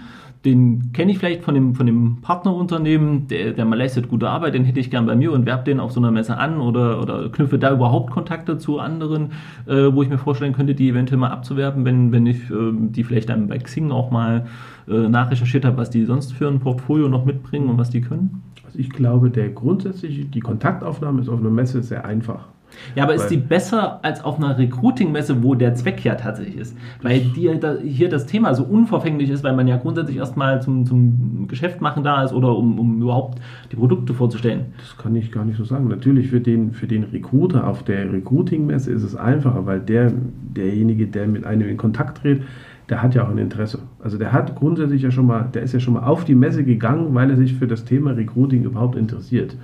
den 0.46 0.94
kenne 0.94 1.12
ich 1.12 1.20
vielleicht 1.20 1.44
von 1.44 1.54
dem, 1.54 1.76
von 1.76 1.86
dem 1.86 2.22
Partnerunternehmen, 2.22 3.28
der, 3.28 3.52
der 3.52 3.66
leistet 3.66 4.08
gute 4.08 4.30
Arbeit, 4.30 4.54
den 4.54 4.64
hätte 4.64 4.80
ich 4.80 4.90
gern 4.90 5.06
bei 5.06 5.16
mir 5.16 5.34
und 5.34 5.46
werbe 5.46 5.66
den 5.66 5.82
auf 5.82 5.92
so 5.92 6.00
einer 6.00 6.12
Messe 6.12 6.38
an 6.38 6.62
oder, 6.62 7.02
oder 7.02 7.30
knüpfe 7.30 7.60
da 7.60 7.74
überhaupt 7.74 8.12
Kontakte 8.12 8.58
zu 8.58 8.80
anderen, 8.80 9.34
äh, 9.66 9.92
wo 9.92 10.02
ich 10.02 10.08
mir 10.08 10.18
vorstellen 10.18 10.54
könnte, 10.54 10.76
die 10.76 10.90
eventuell 10.90 11.20
mal 11.20 11.32
abzuwerben, 11.32 11.84
wenn, 11.84 12.14
wenn 12.14 12.26
ich 12.26 12.50
äh, 12.50 12.72
die 12.72 13.04
vielleicht 13.04 13.28
dann 13.28 13.48
bei 13.48 13.58
Xing 13.58 13.92
auch 13.92 14.12
mal 14.12 14.46
nachrecherchiert 14.88 15.66
habe, 15.66 15.78
was 15.78 15.90
die 15.90 16.06
sonst 16.06 16.34
für 16.34 16.48
ein 16.48 16.60
Portfolio 16.60 17.08
noch 17.10 17.26
mitbringen 17.26 17.70
und 17.70 17.78
was 17.78 17.90
die 17.90 18.02
können? 18.02 18.42
Also 18.66 18.80
ich 18.80 18.90
glaube, 18.90 19.30
der 19.30 19.50
grundsätzliche, 19.50 20.26
die 20.26 20.40
Kontaktaufnahme 20.40 21.22
ist 21.22 21.30
auf 21.30 21.40
einer 21.40 21.50
Messe 21.50 21.82
sehr 21.82 22.06
einfach. 22.06 22.48
Ja, 22.96 23.04
aber 23.04 23.16
ist 23.16 23.28
die 23.28 23.38
besser 23.38 24.04
als 24.04 24.24
auf 24.24 24.38
einer 24.38 24.58
Recruiting-Messe, 24.58 25.44
wo 25.44 25.56
der 25.56 25.76
Zweck 25.76 26.04
ja 26.04 26.16
tatsächlich 26.16 26.58
ist? 26.58 26.78
Weil 27.02 27.22
da, 27.60 27.78
hier 27.78 28.10
das 28.10 28.26
Thema 28.26 28.54
so 28.54 28.64
unverfänglich 28.64 29.30
ist, 29.30 29.44
weil 29.44 29.56
man 29.56 29.68
ja 29.68 29.78
grundsätzlich 29.78 30.18
erstmal 30.18 30.62
zum, 30.62 30.86
zum 30.86 31.48
Geschäft 31.48 31.82
machen 31.82 32.04
da 32.04 32.24
ist 32.24 32.34
oder 32.34 32.56
um, 32.56 32.80
um 32.80 33.02
überhaupt 33.02 33.40
die 33.72 33.76
Produkte 33.76 34.14
vorzustellen. 34.14 34.68
Das 34.78 34.98
kann 34.98 35.16
ich 35.16 35.32
gar 35.32 35.46
nicht 35.46 35.58
so 35.58 35.64
sagen. 35.64 35.88
Natürlich 35.88 36.30
für 36.30 36.42
den, 36.42 36.72
für 36.74 36.88
den 36.88 37.04
Recruiter 37.04 37.68
auf 37.68 37.84
der 37.84 38.12
Recruiting-Messe 38.12 38.92
ist 38.92 39.04
es 39.04 39.16
einfacher, 39.16 39.66
weil 39.66 39.80
der, 39.80 40.12
derjenige, 40.56 41.08
der 41.08 41.28
mit 41.28 41.46
einem 41.46 41.70
in 41.70 41.78
Kontakt 41.78 42.20
tritt, 42.20 42.44
der 42.90 43.04
hat 43.04 43.16
ja 43.16 43.24
auch 43.24 43.30
ein 43.30 43.38
Interesse. 43.38 43.80
Also 44.00 44.18
der 44.18 44.32
hat 44.32 44.56
grundsätzlich 44.56 45.02
ja 45.02 45.12
schon 45.12 45.28
mal, 45.28 45.50
der 45.54 45.62
ist 45.62 45.74
ja 45.74 45.80
schon 45.80 45.94
mal 45.94 46.04
auf 46.04 46.26
die 46.26 46.36
Messe 46.36 46.64
gegangen, 46.64 47.14
weil 47.14 47.30
er 47.30 47.38
sich 47.38 47.54
für 47.54 47.68
das 47.68 47.86
Thema 47.86 48.12
Recruiting 48.12 48.64
überhaupt 48.64 48.96
interessiert. 48.96 49.56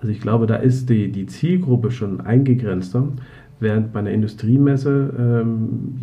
Also 0.00 0.12
ich 0.12 0.20
glaube, 0.20 0.46
da 0.46 0.56
ist 0.56 0.90
die, 0.90 1.10
die 1.12 1.26
Zielgruppe 1.26 1.90
schon 1.90 2.20
eingegrenzter. 2.20 3.08
Während 3.60 3.92
bei 3.92 4.00
einer 4.00 4.10
Industriemesse 4.10 5.14
ähm, 5.16 5.94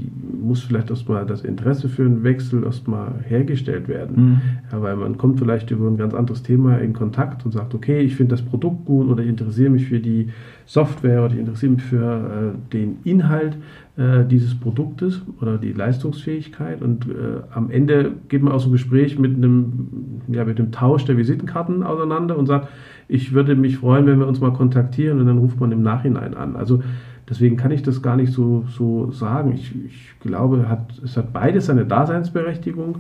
muss 0.42 0.64
vielleicht 0.64 0.90
erstmal 0.90 1.26
das 1.26 1.42
Interesse 1.42 1.90
für 1.90 2.06
einen 2.06 2.24
Wechsel 2.24 2.64
erstmal 2.64 3.16
hergestellt 3.28 3.90
werden. 3.90 4.16
Mhm. 4.16 4.42
Ja, 4.72 4.82
weil 4.82 4.96
man 4.96 5.18
kommt 5.18 5.40
vielleicht 5.40 5.70
über 5.70 5.88
ein 5.88 5.98
ganz 5.98 6.14
anderes 6.14 6.42
Thema 6.42 6.78
in 6.78 6.94
Kontakt 6.94 7.46
und 7.46 7.52
sagt, 7.52 7.76
okay, 7.76 8.00
ich 8.00 8.16
finde 8.16 8.36
das 8.36 8.42
Produkt 8.42 8.86
gut 8.86 9.10
oder 9.10 9.22
ich 9.24 9.28
interessiere 9.30 9.72
mich 9.72 9.88
für 9.88 10.00
die 10.00 10.30
Software 10.66 11.26
oder 11.26 11.34
ich 11.34 11.40
interessiere 11.42 11.74
mich 11.74 11.84
für 11.84 12.54
äh, 12.56 12.72
den 12.72 13.00
Inhalt 13.04 13.58
äh, 14.00 14.24
dieses 14.24 14.58
Produktes 14.58 15.22
oder 15.42 15.58
die 15.58 15.74
Leistungsfähigkeit. 15.74 16.82
Und 16.82 17.10
äh, 17.10 17.42
am 17.54 17.70
Ende 17.70 18.14
geht 18.30 18.42
man 18.42 18.54
aus 18.54 18.64
dem 18.64 18.72
Gespräch 18.72 19.20
mit 19.20 19.36
einem, 19.36 20.22
ja, 20.30 20.46
mit 20.46 20.58
dem 20.58 20.72
Tausch 20.72 21.04
der 21.04 21.18
Visitenkarten 21.18 21.84
auseinander 21.84 22.38
und 22.38 22.46
sagt, 22.46 22.70
ich 23.10 23.34
würde 23.34 23.58
mich 23.58 23.78
freuen, 23.78 24.06
wenn 24.06 24.20
wir 24.20 24.28
uns 24.28 24.40
mal 24.40 24.54
kontaktieren 24.54 25.20
und 25.20 25.26
dann 25.26 25.40
ruft 25.40 25.60
man 25.60 25.74
im 25.74 25.82
Nachhinein 25.82 26.34
an. 26.34 26.56
Also 26.56 26.82
deswegen 27.28 27.58
kann 27.58 27.72
ich 27.72 27.84
das 27.84 28.02
gar 28.02 28.16
nicht 28.16 28.32
so, 28.32 28.64
so 28.70 29.12
sagen. 29.12 29.52
Ich, 29.52 29.76
ich 29.86 30.14
glaube, 30.22 30.70
hat, 30.70 30.98
es 31.04 31.18
hat 31.18 31.34
beides 31.34 31.66
seine 31.66 31.86
Daseinsberechtigung. 31.86 33.00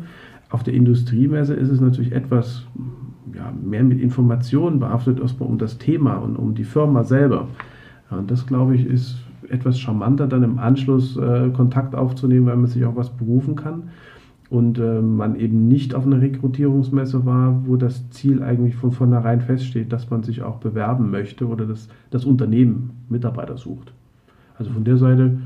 Auf 0.50 0.64
der 0.64 0.74
Industriemesse 0.74 1.54
ist 1.54 1.70
es 1.70 1.80
natürlich 1.80 2.12
etwas 2.12 2.66
ja, 3.34 3.54
mehr 3.64 3.86
mit 3.86 4.02
Informationen 4.02 4.82
behaftet, 4.82 5.22
erstmal 5.22 5.48
um 5.48 5.60
das 5.60 5.78
Thema 5.78 6.18
und 6.18 6.36
um 6.36 6.56
die 6.56 6.66
Firma 6.66 7.06
selber. 7.06 7.48
Ja, 8.12 8.18
und 8.18 8.30
das, 8.30 8.46
glaube 8.46 8.76
ich, 8.76 8.86
ist 8.86 9.16
etwas 9.50 9.80
charmanter, 9.80 10.28
dann 10.28 10.44
im 10.44 10.60
Anschluss 10.60 11.18
äh, 11.18 11.50
Kontakt 11.50 11.96
aufzunehmen, 11.96 12.46
weil 12.46 12.58
man 12.58 12.68
sich 12.68 12.86
auch 12.86 12.96
was 12.96 13.10
berufen 13.10 13.56
kann 13.56 13.90
und 14.50 14.80
äh, 14.80 15.02
man 15.02 15.36
eben 15.36 15.68
nicht 15.68 15.94
auf 15.94 16.06
einer 16.06 16.22
Rekrutierungsmesse 16.22 17.26
war, 17.26 17.62
wo 17.66 17.76
das 17.76 18.10
Ziel 18.10 18.42
eigentlich 18.42 18.76
von 18.76 18.92
vornherein 18.92 19.42
feststeht, 19.42 19.94
dass 19.94 20.10
man 20.10 20.24
sich 20.24 20.42
auch 20.42 20.58
bewerben 20.58 21.12
möchte 21.12 21.48
oder 21.48 21.66
dass 21.66 21.88
das 22.10 22.26
Unternehmen 22.26 22.92
Mitarbeiter 23.10 23.58
sucht. 23.58 23.94
Also 24.58 24.72
von 24.72 24.84
der 24.84 24.98
Seite, 24.98 25.40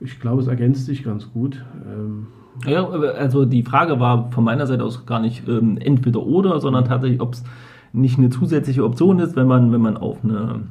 ich 0.00 0.18
glaube, 0.18 0.40
es 0.40 0.48
ergänzt 0.48 0.86
sich 0.86 1.04
ganz 1.04 1.30
gut. 1.30 1.64
Ähm, 1.86 2.26
ja, 2.66 2.88
also 2.88 3.44
die 3.44 3.62
Frage 3.62 4.00
war 4.00 4.30
von 4.30 4.44
meiner 4.44 4.66
Seite 4.66 4.82
aus 4.82 5.04
gar 5.04 5.20
nicht 5.20 5.46
ähm, 5.46 5.76
entweder 5.78 6.24
oder, 6.24 6.58
sondern 6.58 6.86
tatsächlich, 6.86 7.20
ob 7.20 7.34
es 7.34 7.44
nicht 7.92 8.18
eine 8.18 8.30
zusätzliche 8.30 8.82
Option 8.82 9.18
ist, 9.18 9.36
wenn 9.36 9.46
man, 9.46 9.72
wenn 9.72 9.82
man 9.82 9.98
auf 9.98 10.24
eine 10.24 10.62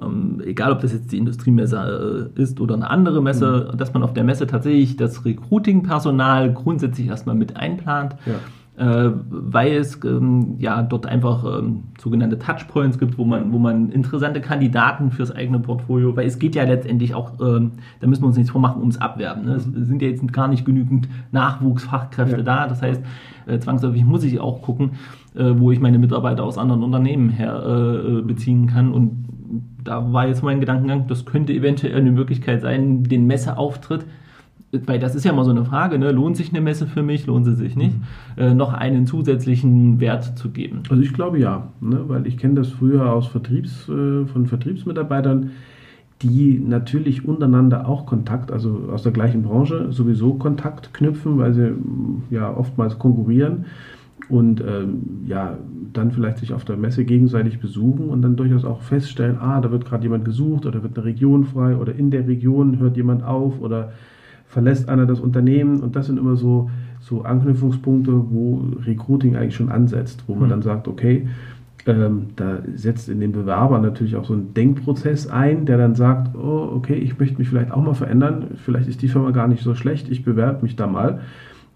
ähm, 0.00 0.42
egal 0.44 0.72
ob 0.72 0.80
das 0.80 0.92
jetzt 0.92 1.12
die 1.12 1.18
Industriemesse 1.18 2.30
äh, 2.36 2.42
ist 2.42 2.60
oder 2.60 2.74
eine 2.74 2.90
andere 2.90 3.22
Messe, 3.22 3.70
mhm. 3.72 3.78
dass 3.78 3.92
man 3.94 4.02
auf 4.02 4.12
der 4.12 4.24
Messe 4.24 4.46
tatsächlich 4.46 4.96
das 4.96 5.24
Recruiting-Personal 5.24 6.52
grundsätzlich 6.52 7.08
erstmal 7.08 7.34
mit 7.34 7.56
einplant. 7.56 8.16
Ja. 8.26 8.34
Äh, 8.78 9.10
weil 9.30 9.72
es 9.72 10.04
ähm, 10.04 10.56
ja 10.58 10.82
dort 10.82 11.06
einfach 11.06 11.60
ähm, 11.60 11.84
sogenannte 11.98 12.38
Touchpoints 12.38 12.98
gibt, 12.98 13.16
wo 13.16 13.24
man, 13.24 13.50
wo 13.50 13.58
man 13.58 13.88
interessante 13.88 14.42
Kandidaten 14.42 15.10
fürs 15.10 15.30
eigene 15.30 15.60
Portfolio, 15.60 16.14
weil 16.14 16.26
es 16.26 16.38
geht 16.38 16.54
ja 16.54 16.64
letztendlich 16.64 17.14
auch, 17.14 17.40
ähm, 17.40 17.72
da 18.00 18.06
müssen 18.06 18.22
wir 18.22 18.26
uns 18.26 18.36
nichts 18.36 18.52
vormachen, 18.52 18.80
ums 18.80 18.98
Abwerben. 18.98 19.46
Ne? 19.46 19.54
Es 19.54 19.66
mhm. 19.66 19.84
sind 19.86 20.02
ja 20.02 20.08
jetzt 20.08 20.30
gar 20.30 20.46
nicht 20.48 20.66
genügend 20.66 21.08
Nachwuchsfachkräfte 21.32 22.36
ja. 22.36 22.42
da, 22.42 22.66
das 22.66 22.82
heißt, 22.82 23.00
äh, 23.46 23.58
zwangsläufig 23.58 24.04
muss 24.04 24.24
ich 24.24 24.40
auch 24.40 24.60
gucken, 24.60 24.90
äh, 25.34 25.54
wo 25.56 25.70
ich 25.70 25.80
meine 25.80 25.98
Mitarbeiter 25.98 26.44
aus 26.44 26.58
anderen 26.58 26.82
Unternehmen 26.82 27.30
her 27.30 27.62
äh, 27.64 28.20
beziehen 28.20 28.66
kann 28.66 28.92
und 28.92 29.25
da 29.82 30.12
war 30.12 30.26
jetzt 30.26 30.42
mein 30.42 30.60
Gedankengang, 30.60 31.06
das 31.08 31.24
könnte 31.24 31.52
eventuell 31.52 31.96
eine 31.96 32.10
Möglichkeit 32.10 32.62
sein, 32.62 33.04
den 33.04 33.26
Messeauftritt, 33.26 34.04
weil 34.72 34.98
das 34.98 35.14
ist 35.14 35.24
ja 35.24 35.32
mal 35.32 35.44
so 35.44 35.50
eine 35.50 35.64
Frage, 35.64 35.98
ne? 35.98 36.10
lohnt 36.12 36.36
sich 36.36 36.50
eine 36.50 36.60
Messe 36.60 36.86
für 36.86 37.02
mich, 37.02 37.26
lohnt 37.26 37.46
sie 37.46 37.54
sich 37.54 37.76
nicht, 37.76 37.96
mhm. 37.96 38.42
äh, 38.42 38.54
noch 38.54 38.72
einen 38.72 39.06
zusätzlichen 39.06 40.00
Wert 40.00 40.36
zu 40.38 40.50
geben? 40.50 40.82
Also 40.90 41.02
ich 41.02 41.12
glaube 41.12 41.38
ja, 41.38 41.68
ne? 41.80 42.04
weil 42.08 42.26
ich 42.26 42.36
kenne 42.36 42.54
das 42.54 42.68
früher 42.68 43.12
aus 43.12 43.26
Vertriebs, 43.26 43.88
äh, 43.88 44.26
von 44.26 44.46
Vertriebsmitarbeitern, 44.46 45.52
die 46.22 46.62
natürlich 46.66 47.26
untereinander 47.26 47.86
auch 47.86 48.06
Kontakt, 48.06 48.50
also 48.50 48.88
aus 48.92 49.02
der 49.02 49.12
gleichen 49.12 49.42
Branche 49.42 49.92
sowieso 49.92 50.34
Kontakt 50.34 50.94
knüpfen, 50.94 51.38
weil 51.38 51.52
sie 51.52 51.72
ja 52.30 52.54
oftmals 52.54 52.98
konkurrieren 52.98 53.66
und 54.28 54.60
ähm, 54.60 55.24
ja, 55.26 55.56
dann 55.92 56.10
vielleicht 56.10 56.38
sich 56.38 56.52
auf 56.52 56.64
der 56.64 56.76
Messe 56.76 57.04
gegenseitig 57.04 57.60
besuchen 57.60 58.08
und 58.08 58.22
dann 58.22 58.36
durchaus 58.36 58.64
auch 58.64 58.82
feststellen, 58.82 59.38
ah, 59.38 59.60
da 59.60 59.70
wird 59.70 59.84
gerade 59.84 60.02
jemand 60.02 60.24
gesucht 60.24 60.66
oder 60.66 60.82
wird 60.82 60.96
eine 60.96 61.04
Region 61.04 61.44
frei 61.44 61.76
oder 61.76 61.94
in 61.94 62.10
der 62.10 62.26
Region 62.26 62.78
hört 62.78 62.96
jemand 62.96 63.22
auf 63.22 63.60
oder 63.60 63.92
verlässt 64.46 64.88
einer 64.88 65.06
das 65.06 65.20
Unternehmen 65.20 65.80
und 65.80 65.96
das 65.96 66.06
sind 66.06 66.18
immer 66.18 66.36
so, 66.36 66.70
so 67.00 67.22
Anknüpfungspunkte, 67.22 68.12
wo 68.30 68.64
Recruiting 68.84 69.36
eigentlich 69.36 69.56
schon 69.56 69.70
ansetzt, 69.70 70.24
wo 70.26 70.34
man 70.34 70.44
mhm. 70.44 70.50
dann 70.50 70.62
sagt, 70.62 70.88
okay, 70.88 71.28
ähm, 71.86 72.26
da 72.36 72.58
setzt 72.74 73.08
in 73.08 73.20
den 73.20 73.32
Bewerber 73.32 73.78
natürlich 73.78 74.16
auch 74.16 74.24
so 74.24 74.34
ein 74.34 74.54
Denkprozess 74.54 75.28
ein, 75.28 75.66
der 75.66 75.78
dann 75.78 75.94
sagt, 75.94 76.36
oh, 76.36 76.70
okay, 76.74 76.94
ich 76.94 77.18
möchte 77.18 77.38
mich 77.38 77.48
vielleicht 77.48 77.70
auch 77.70 77.82
mal 77.82 77.94
verändern, 77.94 78.46
vielleicht 78.56 78.88
ist 78.88 79.02
die 79.02 79.08
Firma 79.08 79.30
gar 79.30 79.46
nicht 79.46 79.62
so 79.62 79.74
schlecht, 79.74 80.10
ich 80.10 80.24
bewerbe 80.24 80.62
mich 80.62 80.74
da 80.74 80.86
mal. 80.86 81.20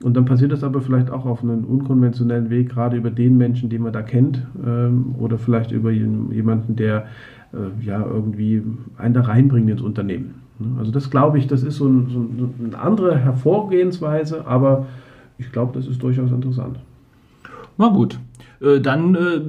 Und 0.03 0.17
dann 0.17 0.25
passiert 0.25 0.51
das 0.51 0.65
aber 0.65 0.81
vielleicht 0.81 1.11
auch 1.11 1.27
auf 1.27 1.43
einem 1.43 1.65
unkonventionellen 1.65 2.49
Weg, 2.49 2.71
gerade 2.71 2.97
über 2.97 3.11
den 3.11 3.37
Menschen, 3.37 3.69
den 3.69 3.83
man 3.83 3.93
da 3.93 4.01
kennt, 4.01 4.47
ähm, 4.65 5.15
oder 5.19 5.37
vielleicht 5.37 5.73
über 5.73 5.91
jemanden, 5.91 6.75
der 6.77 7.07
äh, 7.53 7.85
ja 7.85 8.05
irgendwie 8.05 8.63
einen 8.97 9.15
da 9.15 9.23
reinbringt 9.23 9.69
ins 9.69 9.83
Unternehmen. 9.83 10.37
Ne? 10.59 10.69
Also 10.79 10.91
das 10.91 11.11
glaube 11.11 11.39
ich, 11.39 11.47
das 11.47 11.63
ist 11.63 11.77
so, 11.77 11.87
ein, 11.87 12.09
so 12.09 12.51
eine 12.65 12.79
andere 12.79 13.19
Hervorgehensweise, 13.19 14.47
aber 14.47 14.87
ich 15.37 15.53
glaube, 15.53 15.73
das 15.75 15.87
ist 15.87 16.03
durchaus 16.03 16.31
interessant. 16.31 16.79
Na 17.77 17.89
gut, 17.89 18.19
äh, 18.61 18.81
dann 18.81 19.15
äh, 19.15 19.41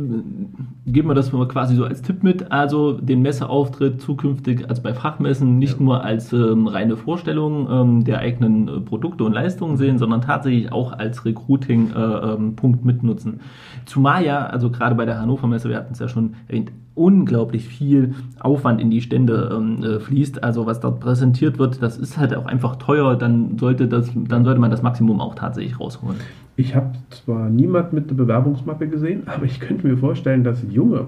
geben 0.85 1.09
wir 1.09 1.13
das 1.13 1.31
mal 1.31 1.47
quasi 1.47 1.75
so 1.75 1.85
als 1.85 2.01
Tipp 2.01 2.23
mit. 2.23 2.51
Also 2.51 2.93
den 2.93 3.21
Messeauftritt 3.21 4.01
zukünftig 4.01 4.67
als 4.67 4.81
bei 4.81 4.93
Fachmessen 4.93 5.59
nicht 5.59 5.77
ja. 5.77 5.83
nur 5.83 6.03
als 6.03 6.33
ähm, 6.33 6.67
reine 6.67 6.97
Vorstellung 6.97 7.67
ähm, 7.69 8.03
der 8.03 8.19
eigenen 8.19 8.67
äh, 8.67 8.79
Produkte 8.79 9.23
und 9.23 9.33
Leistungen 9.33 9.77
sehen, 9.77 9.99
sondern 9.99 10.21
tatsächlich 10.21 10.71
auch 10.71 10.93
als 10.93 11.23
Recruiting-Punkt 11.25 12.77
äh, 12.77 12.79
ähm, 12.79 12.85
mitnutzen. 12.85 13.41
Zumal 13.85 14.25
ja, 14.25 14.45
also 14.45 14.71
gerade 14.71 14.95
bei 14.95 15.05
der 15.05 15.19
Hannover 15.19 15.47
Messe, 15.47 15.69
wir 15.69 15.77
hatten 15.77 15.93
es 15.93 15.99
ja 15.99 16.07
schon 16.07 16.33
erwähnt, 16.47 16.71
unglaublich 16.93 17.67
viel 17.67 18.15
Aufwand 18.39 18.81
in 18.81 18.89
die 18.89 19.01
Stände 19.01 19.49
ähm, 19.53 19.83
äh, 19.83 19.99
fließt. 19.99 20.43
Also 20.43 20.65
was 20.65 20.79
dort 20.79 20.99
präsentiert 20.99 21.57
wird, 21.57 21.81
das 21.81 21.97
ist 21.97 22.17
halt 22.17 22.35
auch 22.35 22.45
einfach 22.45 22.75
teuer. 22.77 23.15
Dann 23.15 23.57
sollte 23.57 23.87
das, 23.87 24.11
dann 24.15 24.43
sollte 24.43 24.59
man 24.59 24.71
das 24.71 24.81
Maximum 24.81 25.21
auch 25.21 25.35
tatsächlich 25.35 25.79
rausholen. 25.79 26.17
Ich 26.57 26.75
habe 26.75 26.91
zwar 27.09 27.49
niemand 27.49 27.93
mit 27.93 28.09
der 28.09 28.15
Bewerbungsmappe 28.15 28.87
gesehen, 28.87 29.23
aber 29.25 29.45
ich 29.45 29.59
könnte 29.59 29.87
mir 29.87 29.97
vorstellen, 29.97 30.43
dass 30.43 30.61
junge 30.71 31.05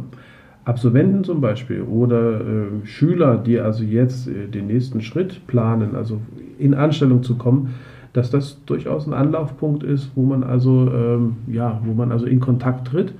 Absolventen 0.65 1.23
zum 1.23 1.41
Beispiel 1.41 1.81
oder 1.81 2.39
äh, 2.39 2.85
Schüler, 2.85 3.37
die 3.37 3.59
also 3.59 3.83
jetzt 3.83 4.27
äh, 4.27 4.47
den 4.47 4.67
nächsten 4.67 5.01
Schritt 5.01 5.45
planen, 5.47 5.95
also 5.95 6.21
in 6.57 6.73
Anstellung 6.73 7.21
zu 7.21 7.35
kommen, 7.35 7.73
dass 8.13 8.29
das 8.29 8.63
durchaus 8.65 9.07
ein 9.07 9.13
Anlaufpunkt 9.13 9.83
ist, 9.83 10.11
wo 10.15 10.23
man 10.23 10.43
also 10.43 10.89
ähm, 10.93 11.37
ja, 11.47 11.81
wo 11.83 11.93
man 11.93 12.11
also 12.11 12.25
in 12.25 12.39
Kontakt 12.39 12.87
tritt 12.87 13.13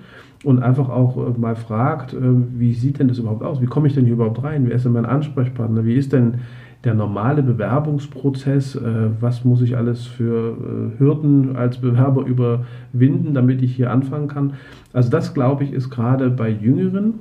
und 0.44 0.62
einfach 0.62 0.88
auch 0.88 1.18
äh, 1.18 1.38
mal 1.38 1.56
fragt, 1.56 2.14
äh, 2.14 2.18
wie 2.22 2.74
sieht 2.74 3.00
denn 3.00 3.10
das 3.10 3.18
überhaupt 3.18 3.44
aus? 3.44 3.62
Wie 3.62 3.66
komme 3.66 3.88
ich 3.88 3.94
denn 3.94 4.06
hier 4.06 4.14
überhaupt 4.14 4.44
rein? 4.44 4.66
Wer 4.68 4.76
ist 4.76 4.86
denn 4.86 4.94
mein 4.94 5.06
Ansprechpartner? 5.06 5.84
Wie 5.84 5.96
ist 5.96 6.14
denn 6.14 6.36
der 6.84 6.94
normale 6.94 7.44
Bewerbungsprozess? 7.44 8.76
Äh, 8.76 9.10
was 9.20 9.44
muss 9.44 9.62
ich 9.62 9.76
alles 9.76 10.06
für 10.06 10.56
Hürden 10.98 11.56
als 11.56 11.78
Bewerber 11.78 12.26
überwinden, 12.26 13.34
damit 13.34 13.62
ich 13.62 13.76
hier 13.76 13.92
anfangen 13.92 14.28
kann? 14.28 14.54
Also 14.94 15.10
das, 15.10 15.34
glaube 15.34 15.64
ich, 15.64 15.74
ist 15.74 15.90
gerade 15.90 16.30
bei 16.30 16.50
Jüngeren 16.50 17.16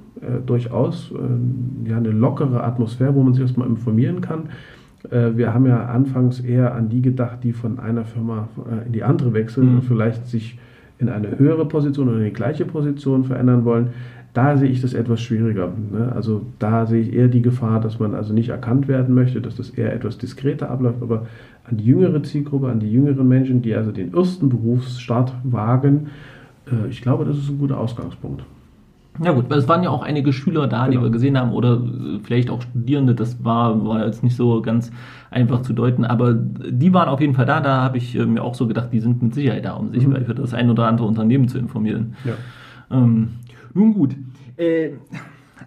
durchaus 0.46 1.12
ja, 1.84 1.96
eine 1.96 2.10
lockere 2.10 2.62
Atmosphäre, 2.62 3.14
wo 3.14 3.22
man 3.22 3.32
sich 3.32 3.42
erstmal 3.42 3.66
informieren 3.66 4.20
kann. 4.20 4.50
Wir 5.10 5.52
haben 5.52 5.66
ja 5.66 5.86
anfangs 5.86 6.38
eher 6.38 6.74
an 6.74 6.90
die 6.90 7.02
gedacht, 7.02 7.38
die 7.42 7.52
von 7.52 7.80
einer 7.80 8.04
Firma 8.04 8.48
in 8.86 8.92
die 8.92 9.02
andere 9.02 9.32
wechseln 9.32 9.70
mhm. 9.70 9.74
und 9.76 9.84
vielleicht 9.84 10.26
sich 10.26 10.58
in 10.98 11.08
eine 11.08 11.38
höhere 11.38 11.66
Position 11.66 12.08
oder 12.08 12.18
in 12.18 12.26
die 12.26 12.32
gleiche 12.32 12.64
Position 12.64 13.24
verändern 13.24 13.64
wollen, 13.64 13.88
da 14.34 14.56
sehe 14.56 14.68
ich 14.68 14.80
das 14.80 14.94
etwas 14.94 15.20
schwieriger. 15.20 15.72
Ne? 15.92 16.12
Also 16.14 16.42
da 16.58 16.86
sehe 16.86 17.02
ich 17.02 17.12
eher 17.12 17.28
die 17.28 17.42
Gefahr, 17.42 17.80
dass 17.80 17.98
man 17.98 18.14
also 18.14 18.32
nicht 18.32 18.48
erkannt 18.48 18.88
werden 18.88 19.14
möchte, 19.14 19.40
dass 19.40 19.56
das 19.56 19.70
eher 19.70 19.92
etwas 19.92 20.16
diskreter 20.18 20.70
abläuft, 20.70 21.02
aber 21.02 21.26
an 21.64 21.76
die 21.76 21.84
jüngere 21.84 22.22
Zielgruppe, 22.22 22.68
an 22.68 22.80
die 22.80 22.90
jüngeren 22.90 23.28
Menschen, 23.28 23.60
die 23.60 23.74
also 23.74 23.92
den 23.92 24.14
ersten 24.14 24.48
Berufsstart 24.48 25.34
wagen, 25.42 26.08
äh, 26.70 26.88
ich 26.88 27.02
glaube, 27.02 27.24
das 27.24 27.38
ist 27.38 27.48
ein 27.48 27.58
guter 27.58 27.78
Ausgangspunkt. 27.78 28.44
Ja 29.22 29.32
gut, 29.32 29.52
es 29.52 29.68
waren 29.68 29.82
ja 29.82 29.90
auch 29.90 30.02
einige 30.02 30.32
Schüler 30.32 30.66
da, 30.66 30.86
genau. 30.86 31.00
die 31.00 31.06
wir 31.06 31.10
gesehen 31.10 31.38
haben, 31.38 31.52
oder 31.52 31.74
äh, 31.74 32.18
vielleicht 32.22 32.48
auch 32.48 32.62
Studierende, 32.62 33.14
das 33.14 33.44
war, 33.44 33.84
war 33.84 34.06
jetzt 34.06 34.22
nicht 34.22 34.36
so 34.36 34.62
ganz 34.62 34.90
einfach 35.30 35.62
zu 35.62 35.74
deuten, 35.74 36.04
aber 36.04 36.32
die 36.32 36.94
waren 36.94 37.08
auf 37.08 37.20
jeden 37.20 37.34
Fall 37.34 37.44
da, 37.44 37.60
da 37.60 37.82
habe 37.82 37.98
ich 37.98 38.16
äh, 38.16 38.24
mir 38.24 38.42
auch 38.42 38.54
so 38.54 38.66
gedacht, 38.66 38.88
die 38.92 39.00
sind 39.00 39.22
mit 39.22 39.34
Sicherheit 39.34 39.66
da, 39.66 39.74
um 39.74 39.92
sich 39.92 40.06
mhm. 40.06 40.24
für 40.24 40.34
das 40.34 40.54
ein 40.54 40.70
oder 40.70 40.86
andere 40.86 41.06
Unternehmen 41.06 41.48
zu 41.48 41.58
informieren. 41.58 42.14
Ja. 42.24 42.32
Ähm, 42.90 43.32
nun 43.74 43.92
gut, 43.92 44.16
äh, 44.56 44.92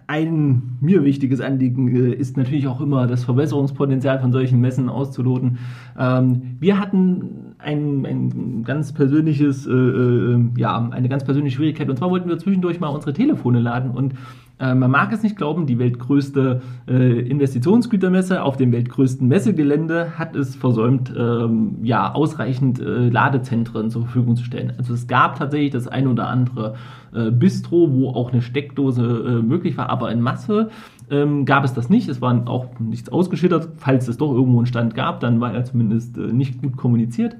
ein 0.08 0.78
mir 0.80 1.04
wichtiges 1.04 1.40
Anliegen 1.40 1.88
äh, 1.94 2.10
ist 2.10 2.36
natürlich 2.36 2.66
auch 2.66 2.80
immer 2.80 3.06
das 3.06 3.24
Verbesserungspotenzial 3.24 4.20
von 4.20 4.32
solchen 4.32 4.60
Messen 4.60 4.88
auszuloten. 4.88 5.58
Ähm, 5.98 6.56
wir 6.60 6.80
hatten 6.80 7.54
ein, 7.58 8.04
ein 8.04 8.64
ganz 8.64 8.92
persönliches, 8.92 9.66
äh, 9.66 9.70
äh, 9.70 10.44
ja, 10.56 10.88
eine 10.90 11.08
ganz 11.08 11.24
persönliche 11.24 11.56
Schwierigkeit. 11.56 11.88
Und 11.88 11.96
zwar 11.96 12.10
wollten 12.10 12.28
wir 12.28 12.38
zwischendurch 12.38 12.80
mal 12.80 12.88
unsere 12.88 13.12
Telefone 13.12 13.60
laden 13.60 13.90
und 13.90 14.14
man 14.58 14.90
mag 14.90 15.12
es 15.12 15.22
nicht 15.22 15.36
glauben, 15.36 15.66
die 15.66 15.78
weltgrößte 15.78 16.62
äh, 16.88 17.20
Investitionsgütermesse 17.20 18.42
auf 18.42 18.56
dem 18.56 18.72
weltgrößten 18.72 19.28
Messegelände 19.28 20.18
hat 20.18 20.34
es 20.34 20.56
versäumt, 20.56 21.12
ähm, 21.16 21.76
ja, 21.82 22.14
ausreichend 22.14 22.80
äh, 22.80 23.08
Ladezentren 23.10 23.90
zur 23.90 24.02
Verfügung 24.02 24.34
zu 24.36 24.44
stellen. 24.44 24.72
Also 24.78 24.94
es 24.94 25.06
gab 25.06 25.38
tatsächlich 25.38 25.72
das 25.72 25.88
ein 25.88 26.06
oder 26.06 26.28
andere 26.28 26.76
äh, 27.14 27.30
Bistro, 27.30 27.92
wo 27.92 28.10
auch 28.10 28.32
eine 28.32 28.40
Steckdose 28.40 29.02
äh, 29.02 29.42
möglich 29.42 29.76
war, 29.76 29.90
aber 29.90 30.10
in 30.10 30.22
Masse 30.22 30.70
ähm, 31.10 31.44
gab 31.44 31.64
es 31.64 31.74
das 31.74 31.88
nicht. 31.88 32.08
Es 32.08 32.20
war 32.20 32.48
auch 32.48 32.66
nichts 32.80 33.10
ausgeschildert. 33.10 33.68
Falls 33.76 34.08
es 34.08 34.16
doch 34.16 34.32
irgendwo 34.32 34.58
einen 34.58 34.66
Stand 34.66 34.94
gab, 34.94 35.20
dann 35.20 35.40
war 35.40 35.52
er 35.52 35.64
zumindest 35.64 36.16
äh, 36.18 36.32
nicht 36.32 36.62
gut 36.62 36.76
kommuniziert. 36.76 37.36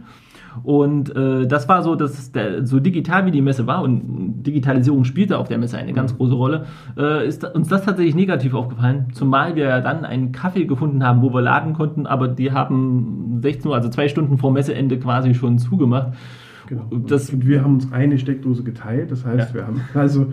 Und 0.63 1.15
äh, 1.15 1.47
das 1.47 1.69
war 1.69 1.83
so, 1.83 1.95
dass 1.95 2.33
der, 2.33 2.67
so 2.67 2.81
digital 2.81 3.27
wie 3.27 3.31
die 3.31 3.43
Messe 3.43 3.67
war 3.67 3.83
und 3.83 4.43
Digitalisierung 4.43 5.05
spielte 5.05 5.39
auf 5.39 5.49
der 5.49 5.59
Messe 5.59 5.79
eine 5.79 5.93
ganz 5.93 6.13
mhm. 6.13 6.17
große 6.19 6.35
Rolle, 6.35 6.67
äh, 6.97 7.27
ist 7.27 7.45
uns 7.45 7.69
das 7.69 7.85
tatsächlich 7.85 8.15
negativ 8.15 8.55
aufgefallen. 8.55 9.07
Zumal 9.13 9.57
wir 9.57 9.65
ja 9.65 9.81
dann 9.81 10.05
einen 10.05 10.33
Kaffee 10.33 10.65
gefunden 10.65 11.05
haben, 11.05 11.23
wo 11.23 11.33
wir 11.33 11.43
laden 11.43 11.75
konnten, 11.75 12.07
aber 12.07 12.29
die 12.29 12.53
haben 12.53 13.41
16 13.43 13.71
Uhr, 13.71 13.75
also 13.75 13.89
zwei 13.89 14.09
Stunden 14.09 14.39
vor 14.39 14.53
Messeende 14.53 14.99
quasi 14.99 15.35
schon 15.35 15.59
zugemacht. 15.59 16.13
Genau. 16.69 16.85
Das, 17.07 17.31
und 17.31 17.47
wir 17.47 17.63
haben 17.63 17.75
uns 17.75 17.93
eine 17.93 18.19
Steckdose 18.19 18.65
geteilt. 18.65 19.11
Das 19.11 19.25
heißt, 19.25 19.51
ja. 19.51 19.55
wir 19.55 19.67
haben 19.67 19.81
also, 19.95 20.33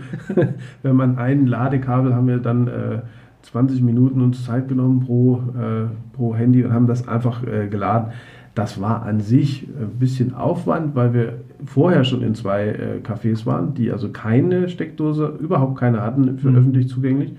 wenn 0.81 0.95
man 0.95 1.17
ein 1.17 1.45
Ladekabel 1.45 2.15
haben 2.15 2.27
wir 2.27 2.37
dann 2.39 2.67
äh, 2.67 3.01
20 3.43 3.81
Minuten 3.81 4.21
uns 4.21 4.45
Zeit 4.45 4.67
genommen 4.67 5.01
pro, 5.01 5.43
äh, 5.57 6.15
pro 6.15 6.35
Handy 6.35 6.63
und 6.63 6.73
haben 6.73 6.87
das 6.87 7.07
einfach 7.07 7.43
äh, 7.45 7.67
geladen. 7.67 8.13
Das 8.55 8.79
war 8.79 9.03
an 9.03 9.19
sich 9.19 9.67
ein 9.79 9.97
bisschen 9.97 10.35
Aufwand, 10.35 10.95
weil 10.95 11.13
wir 11.13 11.33
vorher 11.65 12.03
schon 12.03 12.21
in 12.21 12.35
zwei 12.35 12.67
äh, 12.67 12.99
Cafés 13.03 13.45
waren, 13.45 13.73
die 13.73 13.91
also 13.91 14.09
keine 14.09 14.69
Steckdose, 14.69 15.37
überhaupt 15.39 15.79
keine 15.79 16.01
hatten 16.01 16.37
für 16.37 16.49
mhm. 16.49 16.57
öffentlich 16.57 16.87
zugänglich. 16.87 17.33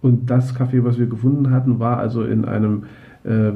Und 0.00 0.28
das 0.28 0.54
Café, 0.54 0.84
was 0.84 0.98
wir 0.98 1.06
gefunden 1.06 1.50
hatten, 1.50 1.78
war 1.78 1.98
also 1.98 2.24
in 2.24 2.44
einem, 2.44 2.82
äh, 3.24 3.52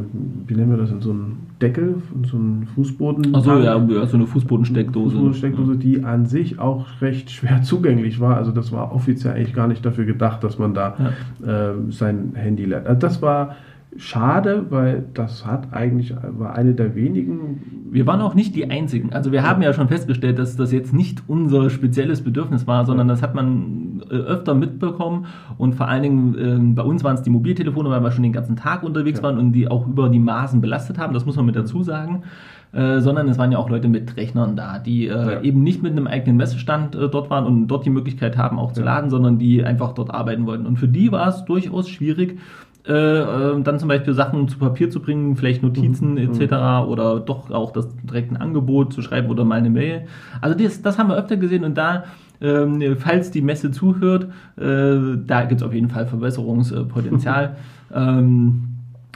wie 0.47 0.55
nennen 0.55 0.71
wir 0.71 0.79
das, 0.79 0.91
in 0.91 1.03
so 1.03 1.11
einem 1.11 1.37
Deckel, 1.61 1.97
in 2.15 2.25
so 2.25 2.37
einem 2.39 2.67
Fußboden. 2.75 3.35
Achso, 3.35 3.59
ja, 3.59 4.07
so 4.07 4.17
eine 4.17 4.27
Fußbodensteckdose. 4.27 5.11
Fußbodensteckdose, 5.11 5.77
die 5.77 6.05
an 6.05 6.25
sich 6.25 6.59
auch 6.59 6.87
recht 7.03 7.31
schwer 7.31 7.63
zugänglich 7.63 8.19
war. 8.19 8.39
Also 8.39 8.51
das 8.51 8.73
war 8.73 8.95
offiziell 8.95 9.35
eigentlich 9.35 9.55
gar 9.55 9.69
nicht 9.69 9.85
dafür 9.85 10.07
gedacht, 10.07 10.43
dass 10.43 10.59
man 10.59 10.73
da 10.73 10.97
ja. 11.45 11.71
äh, 11.71 11.75
sein 11.91 12.33
Handy 12.35 12.65
lädt. 12.65 12.87
Also 12.87 12.99
das 12.99 13.21
war 13.21 13.57
schade, 13.97 14.67
weil 14.71 15.05
das 15.15 15.47
hat 15.47 15.73
eigentlich 15.73 16.15
war 16.23 16.55
eine 16.55 16.75
der 16.75 16.95
wenigen. 16.95 17.89
Wir 17.91 18.07
waren 18.07 18.21
auch 18.21 18.35
nicht 18.35 18.55
die 18.55 18.71
einzigen. 18.71 19.13
Also 19.13 19.33
wir 19.33 19.43
haben 19.43 19.63
ja 19.63 19.73
schon 19.73 19.89
festgestellt, 19.89 20.39
dass 20.39 20.57
das 20.57 20.73
jetzt 20.73 20.93
nicht 20.93 21.23
unser 21.27 21.71
spezielles 21.71 22.23
Bedürfnis 22.23 22.67
war, 22.67 22.85
sondern 22.85 23.09
das 23.09 23.23
hat 23.23 23.35
man 23.35 24.03
äh, 24.11 24.15
öfter 24.15 24.55
mitbekommen 24.55 25.27
und 25.57 25.75
vor 25.75 25.89
allen 25.89 26.03
Dingen 26.03 26.35
äh, 26.39 26.75
bei 26.75 26.83
uns 26.83 27.03
waren 27.03 27.15
es 27.15 27.23
die 27.23 27.31
Mobiltelefone, 27.31 27.89
weil 27.91 28.03
wir 28.03 28.13
schon 28.13 28.23
den 28.23 28.33
ganzen 28.33 28.57
Tag 28.57 28.83
unterwegs 28.83 29.21
ja. 29.21 29.25
waren 29.25 29.39
und 29.39 29.53
die 29.53 29.69
auch 29.69 29.87
über 29.87 30.09
die 30.09 30.19
Maßen 30.19 30.61
belastet 30.61 30.99
haben. 30.99 31.15
Das 31.15 31.25
muss 31.25 31.37
man 31.37 31.47
mit 31.47 31.57
dazu 31.57 31.83
sagen. 31.83 32.23
Äh, 32.71 33.01
sondern 33.01 33.29
es 33.29 33.39
waren 33.39 33.51
ja 33.51 33.57
auch 33.57 33.71
Leute 33.71 33.89
mit 33.89 34.17
Rechnern 34.19 34.55
da, 34.55 34.79
die 34.79 35.07
äh, 35.07 35.11
ja. 35.11 35.41
eben 35.41 35.63
nicht 35.63 35.83
mit 35.83 35.93
einem 35.93 36.07
eigenen 36.07 36.37
Messestand 36.37 36.95
äh, 36.95 37.09
dort 37.09 37.31
waren 37.31 37.47
und 37.47 37.67
dort 37.67 37.87
die 37.87 37.91
Möglichkeit 37.91 38.37
haben, 38.37 38.59
auch 38.59 38.73
zu 38.73 38.81
ja. 38.81 38.87
laden, 38.87 39.09
sondern 39.09 39.39
die 39.39 39.65
einfach 39.65 39.95
dort 39.95 40.13
arbeiten 40.13 40.45
wollten. 40.45 40.67
Und 40.67 40.79
für 40.79 40.89
die 40.89 41.11
war 41.11 41.29
es 41.29 41.47
durchaus 41.47 41.89
schwierig, 41.89 42.39
äh, 42.87 42.93
äh, 42.93 43.63
dann 43.63 43.79
zum 43.79 43.89
Beispiel 43.89 44.13
Sachen 44.13 44.49
zu 44.49 44.59
Papier 44.59 44.91
zu 44.91 45.01
bringen, 45.01 45.37
vielleicht 45.37 45.63
Notizen 45.63 46.13
mhm. 46.13 46.19
etc. 46.19 46.53
Mhm. 46.53 46.89
oder 46.89 47.21
doch 47.21 47.51
auch 47.51 47.71
das 47.73 47.89
direkt 48.05 48.33
ein 48.33 48.37
Angebot 48.37 48.93
zu 48.93 49.01
schreiben 49.01 49.31
oder 49.31 49.45
mal 49.45 49.57
eine 49.57 49.71
Mail. 49.71 50.07
Also 50.43 50.57
das, 50.57 50.83
das 50.83 50.99
haben 50.99 51.09
wir 51.09 51.17
öfter 51.17 51.39
gesehen 51.39 51.65
und 51.65 51.77
da, 51.77 52.05
ähm, 52.43 52.97
falls 52.99 53.31
die 53.31 53.43
Messe 53.43 53.71
zuhört, 53.71 54.29
äh, 54.57 55.17
da 55.27 55.45
gibt 55.45 55.63
es 55.63 55.67
auf 55.67 55.73
jeden 55.73 55.89
Fall 55.89 56.07
Verbesserungspotenzial. 56.07 57.57
ähm, 57.95 58.68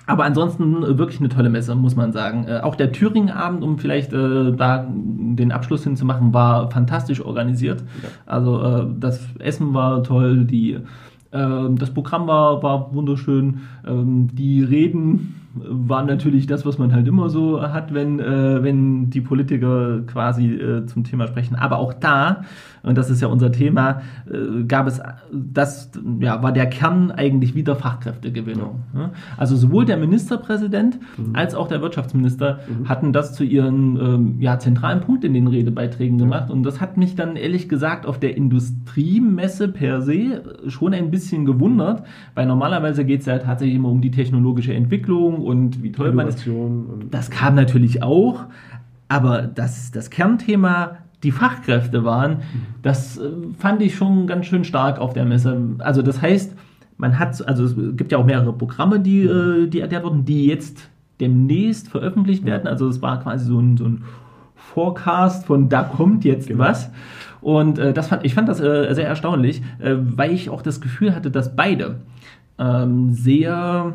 aber 0.07 0.25
ansonsten 0.25 0.99
wirklich 0.99 1.21
eine 1.21 1.29
tolle 1.29 1.49
Messe, 1.49 1.75
muss 1.75 1.97
man 1.97 2.13
sagen. 2.13 2.47
Äh, 2.49 2.61
auch 2.61 2.75
der 2.75 2.93
Thüringen-Abend, 2.93 3.63
um 3.63 3.79
vielleicht 3.79 4.13
äh, 4.13 4.53
da 4.53 4.87
den 4.89 5.53
Abschluss 5.53 5.85
hinzumachen, 5.85 6.35
war 6.35 6.71
fantastisch 6.71 7.21
organisiert. 7.25 7.83
Ja. 8.03 8.09
Also 8.27 8.63
äh, 8.63 8.87
das 8.99 9.21
Essen 9.39 9.75
war 9.75 10.03
toll, 10.03 10.45
die 10.45 10.79
ähm, 11.33 11.79
das 11.79 11.91
Programm 11.91 12.27
war, 12.27 12.63
war 12.63 12.95
wunderschön. 12.95 13.61
Ähm, 13.87 14.29
die 14.33 14.63
Reden 14.63 15.35
waren 15.55 16.07
natürlich 16.07 16.47
das, 16.47 16.65
was 16.65 16.79
man 16.79 16.93
halt 16.95 17.07
immer 17.07 17.29
so 17.29 17.61
hat, 17.61 17.93
wenn, 17.93 18.21
äh, 18.21 18.63
wenn 18.63 19.11
die 19.11 19.21
Politiker 19.21 20.01
quasi 20.07 20.55
äh, 20.55 20.87
zum 20.87 21.05
Thema 21.05 21.27
sprechen. 21.27 21.57
Aber 21.57 21.79
auch 21.79 21.93
da, 21.95 22.45
und 22.83 22.99
das 22.99 23.11
ist 23.11 23.21
ja 23.21 23.29
unser 23.29 23.53
Thema, 23.53 24.03
äh, 24.31 24.65
gab 24.65 24.87
es, 24.87 25.01
das 25.33 25.91
ja, 26.21 26.43
war 26.43 26.53
der 26.53 26.67
Kern 26.67 27.11
eigentlich 27.11 27.55
wieder 27.55 27.77
Fachkräftegewinnung. 27.77 28.81
Ja. 28.95 29.11
Also 29.37 29.57
sowohl 29.57 29.85
der 29.85 29.97
Ministerpräsident 29.97 30.99
mhm. 31.17 31.35
als 31.35 31.55
auch 31.55 31.69
der 31.69 31.81
Wirtschaftsminister 31.81 32.61
mhm. 32.67 32.89
hatten 32.89 33.13
das 33.13 33.35
zu 33.35 33.45
ihren 33.45 33.97
ähm, 33.97 34.37
ja, 34.41 34.59
zentralen 34.59 35.01
Punkt 35.01 35.25
in 35.25 35.35
den 35.35 35.47
Redebeiträgen 35.47 36.19
gemacht. 36.19 36.51
Und 36.51 36.65
das 36.65 36.81
hat 36.81 36.97
mich 36.97 37.15
dann 37.15 37.37
ehrlich 37.37 37.69
gesagt 37.69 38.05
auf 38.07 38.19
der 38.19 38.37
Industriemesse 38.37 39.69
per 39.69 40.03
se 40.03 40.43
schon 40.67 40.93
ein 40.93 41.11
bisschen 41.11 41.45
gewundert, 41.45 42.05
weil 42.35 42.47
normalerweise 42.47 43.05
geht 43.05 43.21
es 43.21 43.27
ja 43.27 43.39
tatsächlich 43.39 43.77
immer 43.77 43.91
um 43.91 44.01
die 44.01 44.11
technologische 44.11 44.75
Entwicklung 44.75 45.43
und 45.43 45.83
wie 45.83 45.93
toll 45.93 46.11
Innovation 46.11 46.87
man 46.87 47.01
ist. 47.03 47.15
Das 47.15 47.31
kam 47.31 47.55
natürlich 47.55 48.03
auch, 48.03 48.47
aber 49.09 49.43
das, 49.43 49.93
das 49.93 50.11
Kernthema 50.11 50.97
die 51.23 51.33
Fachkräfte 51.33 52.05
waren, 52.05 52.39
das 52.83 53.19
äh, 53.19 53.31
fand 53.59 53.83
ich 53.83 53.95
schon 53.95 54.27
ganz 54.27 54.47
schön 54.47 54.65
stark 54.65 54.99
auf 54.99 55.13
der 55.13 55.25
Messe. 55.25 55.61
Also 55.79 56.03
das 56.03 56.21
heißt, 56.21 56.55
man 56.97 57.19
hat, 57.19 57.47
also 57.47 57.65
es 57.65 57.75
gibt 57.97 58.13
ja 58.13 58.19
auch 58.19 58.25
mehrere 58.25 58.53
Programme, 58.53 59.01
die, 59.01 59.23
äh, 59.23 59.67
die 59.67 59.81
erklärt 59.81 60.05
wurden, 60.05 60.25
die 60.25 60.47
jetzt 60.47 60.89
demnächst 61.21 61.89
veröffentlicht 61.89 62.45
werden. 62.45 62.67
Also 62.67 62.89
es 62.89 63.01
war 63.03 63.21
quasi 63.21 63.47
so 63.47 63.59
ein, 63.59 63.77
so 63.77 63.85
ein 63.85 64.05
Forecast 64.55 65.47
von 65.47 65.69
da 65.69 65.83
kommt 65.83 66.25
jetzt 66.25 66.49
genau. 66.49 66.65
was. 66.65 66.91
Und 67.41 67.79
äh, 67.79 67.93
das 67.93 68.09
fand, 68.09 68.25
ich 68.25 68.35
fand 68.35 68.49
das 68.49 68.61
äh, 68.61 68.93
sehr 68.95 69.07
erstaunlich, 69.07 69.63
äh, 69.79 69.97
weil 69.99 70.33
ich 70.33 70.51
auch 70.51 70.63
das 70.63 70.81
Gefühl 70.81 71.15
hatte, 71.15 71.31
dass 71.31 71.55
beide 71.55 71.97
ähm, 72.59 73.13
sehr 73.13 73.95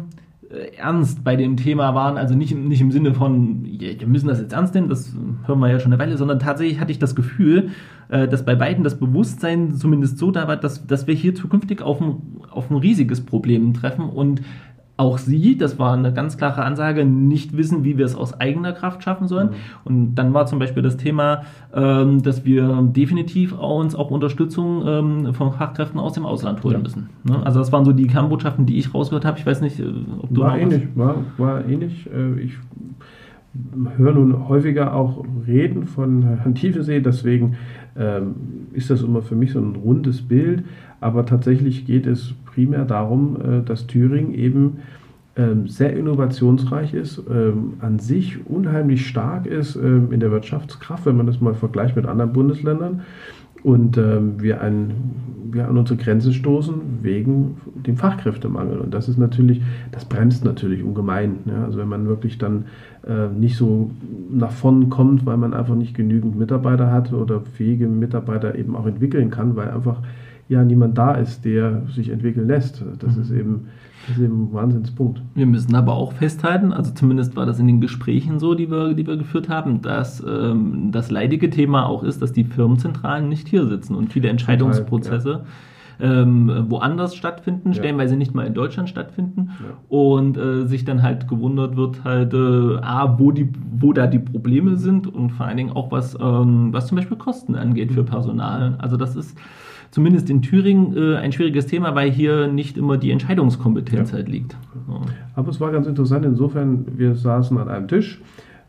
ernst 0.78 1.24
bei 1.24 1.36
dem 1.36 1.58
Thema 1.58 1.94
waren, 1.94 2.18
also 2.18 2.36
nicht, 2.36 2.56
nicht 2.56 2.82
im 2.82 2.92
Sinne 2.92 3.14
von, 3.14 3.66
wir 3.66 4.08
müssen 4.08 4.28
das 4.28 4.40
jetzt 4.40 4.54
ernst 4.54 4.74
nehmen, 4.74 4.90
das 4.90 5.14
hören 5.46 5.60
wir 5.60 5.70
ja 5.70 5.80
schon 5.80 5.92
eine 5.92 6.02
Weile, 6.02 6.18
sondern 6.18 6.40
tatsächlich 6.40 6.80
hatte 6.80 6.92
ich 6.92 7.00
das 7.00 7.16
Gefühl, 7.16 7.72
äh, 8.10 8.28
dass 8.28 8.46
bei 8.46 8.56
beiden 8.56 8.84
das 8.84 8.98
Bewusstsein 8.98 9.74
zumindest 9.74 10.18
so 10.18 10.32
da 10.32 10.48
war, 10.48 10.58
dass, 10.58 10.88
dass 10.88 11.08
wir 11.08 11.16
hier 11.16 11.36
zukünftig 11.36 11.82
auf 11.82 12.00
ein, 12.02 12.22
auf 12.50 12.72
ein 12.72 12.78
riesiges 12.78 13.22
Problem 13.22 13.74
treffen. 13.74 14.10
Und 14.10 14.42
auch 14.98 15.20
sie, 15.20 15.58
das 15.58 15.78
war 15.78 15.94
eine 15.94 16.12
ganz 16.12 16.38
klare 16.38 16.64
Ansage, 16.64 17.06
nicht 17.06 17.56
wissen, 17.56 17.84
wie 17.84 18.00
wir 18.00 18.06
es 18.06 18.16
aus 18.16 18.40
eigener 18.40 18.74
Kraft 18.74 19.04
schaffen 19.04 19.28
sollen. 19.28 19.50
Mhm. 19.50 19.54
Und 19.84 20.16
dann 20.16 20.34
war 20.34 20.48
zum 20.48 20.58
Beispiel 20.58 20.82
das 20.82 20.98
Thema, 20.98 21.44
ähm, 21.74 22.24
dass 22.24 22.46
wir 22.46 22.82
definitiv 22.82 23.54
uns 23.54 23.94
auch 23.94 24.10
Unterstützung 24.10 24.84
ähm, 24.88 25.34
von 25.36 25.52
Fachkräften 25.52 26.00
aus 26.00 26.14
dem 26.14 26.26
Ausland 26.26 26.64
holen 26.64 26.78
ja. 26.78 26.80
müssen. 26.80 27.10
Ne? 27.24 27.40
Also 27.46 27.60
das 27.60 27.72
waren 27.72 27.86
so 27.86 27.94
die 27.94 28.08
Kernbotschaften, 28.08 28.66
die 28.66 28.80
ich 28.80 28.92
rausgehört 28.92 29.26
habe. 29.26 29.38
Ich 29.38 29.46
weiß 29.46 29.62
nicht, 29.62 29.80
äh, 29.80 29.84
ob 30.20 30.34
du 30.34 30.42
war 30.42 30.58
ähnlich, 30.58 30.88
war, 30.96 31.18
war 31.38 31.64
ähnlich. 31.64 32.10
Äh, 32.12 32.42
ich 32.42 32.58
höre 33.98 34.14
nun 34.14 34.48
häufiger 34.50 34.94
auch 34.94 35.24
Reden 35.46 35.86
von 35.86 36.24
Herrn 36.24 36.56
Tiefensee, 36.56 37.00
deswegen 37.02 37.56
ähm, 37.98 38.36
ist 38.74 38.90
das 38.90 39.02
immer 39.02 39.22
für 39.22 39.36
mich 39.36 39.52
so 39.52 39.60
ein 39.60 39.76
rundes 39.76 40.22
Bild. 40.22 40.64
Aber 41.00 41.26
tatsächlich 41.26 41.86
geht 41.86 42.08
es 42.08 42.34
primär 42.46 42.86
darum, 42.86 43.38
äh, 43.42 43.62
dass 43.64 43.88
Thüringen 43.88 44.34
eben 44.34 44.78
ähm, 45.36 45.68
sehr 45.68 45.96
innovationsreich 45.96 46.94
ist, 46.94 47.22
ähm, 47.30 47.74
an 47.80 48.00
sich 48.00 48.46
unheimlich 48.48 49.06
stark 49.08 49.46
ist 49.46 49.76
ähm, 49.76 50.12
in 50.12 50.20
der 50.20 50.32
Wirtschaftskraft, 50.32 51.06
wenn 51.06 51.18
man 51.18 51.28
das 51.28 51.40
mal 51.40 51.54
vergleicht 51.54 51.96
mit 51.96 52.08
anderen 52.08 52.34
Bundesländern. 52.34 53.02
Und 53.68 53.98
wir, 53.98 54.62
ein, 54.62 54.94
wir 55.52 55.68
an 55.68 55.78
unsere 55.78 56.02
Grenzen 56.02 56.32
stoßen 56.32 56.76
wegen 57.02 57.58
dem 57.86 57.98
Fachkräftemangel. 57.98 58.78
Und 58.78 58.94
das 58.94 59.10
ist 59.10 59.18
natürlich, 59.18 59.62
das 59.92 60.06
bremst 60.06 60.46
natürlich 60.46 60.82
ungemein. 60.84 61.40
Ja? 61.44 61.66
Also 61.66 61.80
wenn 61.80 61.90
man 61.90 62.08
wirklich 62.08 62.38
dann 62.38 62.68
äh, 63.06 63.28
nicht 63.28 63.58
so 63.58 63.92
nach 64.32 64.52
vorn 64.52 64.90
kommt, 64.90 65.26
weil 65.26 65.36
man 65.36 65.54
einfach 65.54 65.76
nicht 65.76 65.98
genügend 65.98 66.38
Mitarbeiter 66.38 66.94
hat 66.94 67.12
oder 67.12 67.42
fähige 67.42 67.90
Mitarbeiter 67.90 68.58
eben 68.58 68.74
auch 68.74 68.86
entwickeln 68.86 69.32
kann, 69.32 69.58
weil 69.58 69.70
einfach 69.70 70.02
ja 70.48 70.64
niemand 70.64 70.98
da 70.98 71.16
ist, 71.16 71.44
der 71.44 71.82
sich 71.94 72.08
entwickeln 72.08 72.48
lässt. 72.48 72.86
Das 73.00 73.18
mhm. 73.18 73.22
ist 73.22 73.32
eben 73.32 73.68
das 74.08 74.18
ist 74.18 74.24
eben 74.24 74.46
ein 74.46 74.54
Wahnsinnspunkt. 74.54 75.22
Wir 75.36 75.46
müssen 75.46 75.76
aber 75.76 75.94
auch 75.94 76.14
festhalten, 76.14 76.72
also 76.72 76.92
zumindest 76.94 77.36
war 77.36 77.46
das 77.46 77.60
in 77.60 77.68
den 77.68 77.82
Gesprächen 77.82 78.40
so, 78.40 78.56
die 78.56 78.72
wir, 78.72 78.94
die 78.94 79.06
wir 79.06 79.18
geführt 79.18 79.50
haben, 79.50 79.82
dass 79.82 80.24
ähm, 80.26 80.92
das 80.92 81.12
leidige 81.12 81.50
Thema 81.50 81.86
auch 81.88 82.04
ist, 82.04 82.22
dass 82.22 82.32
die 82.32 82.44
Firmenzentralen 82.44 83.28
nicht 83.28 83.48
hier 83.48 83.68
sitzen 83.68 83.96
und 83.96 84.14
viele 84.14 84.30
Entscheidungsprozesse 84.30 85.30
ja 85.30 85.46
ähm, 86.00 86.66
woanders 86.70 87.16
stattfinden, 87.16 87.70
ja. 87.70 87.76
stellenweise 87.76 88.16
nicht 88.16 88.36
mal 88.36 88.46
in 88.46 88.54
Deutschland 88.54 88.90
stattfinden 88.90 89.52
ja. 89.60 89.78
und 89.90 90.38
äh, 90.38 90.66
sich 90.68 90.86
dann 90.86 91.02
halt 91.02 91.28
gewundert 91.28 91.76
wird 91.76 92.04
halt, 92.04 92.34
äh, 92.34 92.78
A, 92.82 93.18
wo, 93.18 93.32
die, 93.32 93.50
wo 93.80 93.94
da 93.94 94.08
die 94.08 94.20
Probleme 94.20 94.78
sind 94.78 95.08
und 95.08 95.32
vor 95.32 95.46
allen 95.46 95.58
Dingen 95.58 95.72
auch 95.72 95.92
was, 95.92 96.16
ähm, 96.20 96.70
was 96.72 96.88
zum 96.88 96.98
Beispiel 96.98 97.18
Kosten 97.18 97.56
angeht 97.56 97.92
für 97.92 98.04
Personal. 98.04 98.76
Also 98.80 98.98
das 98.98 99.16
ist 99.16 99.38
zumindest 99.98 100.30
in 100.30 100.44
Thüringen 100.44 100.96
äh, 100.96 101.16
ein 101.16 101.32
schwieriges 101.32 101.66
Thema, 101.66 101.96
weil 101.96 102.12
hier 102.12 102.46
nicht 102.46 102.78
immer 102.78 102.98
die 102.98 103.10
Entscheidungskompetenz 103.10 104.12
ja. 104.12 104.18
halt 104.18 104.30
liegt. 104.30 104.56
So. 104.86 105.02
Aber 105.34 105.50
es 105.50 105.60
war 105.60 105.72
ganz 105.72 105.88
interessant 105.88 106.24
insofern, 106.24 106.86
wir 106.98 107.16
saßen 107.16 107.58
an 107.58 107.68
einem 107.68 107.88
Tisch. 107.88 108.22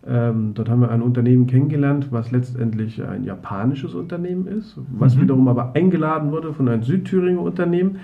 Ähm, 0.07 0.53
dort 0.55 0.71
haben 0.71 0.81
wir 0.81 0.91
ein 0.91 1.03
Unternehmen 1.03 1.47
kennengelernt, 1.47 2.07
was 2.13 2.31
letztendlich 2.31 3.07
ein 3.07 3.25
japanisches 3.25 3.95
Unternehmen 3.95 4.47
ist, 4.47 4.79
was 4.91 5.17
mhm. 5.17 5.21
wiederum 5.21 5.49
aber 5.49 5.77
eingeladen 5.77 6.33
wurde 6.33 6.55
von 6.55 6.67
einem 6.67 6.83
Südthüringer 6.83 7.43
Unternehmen 7.43 7.99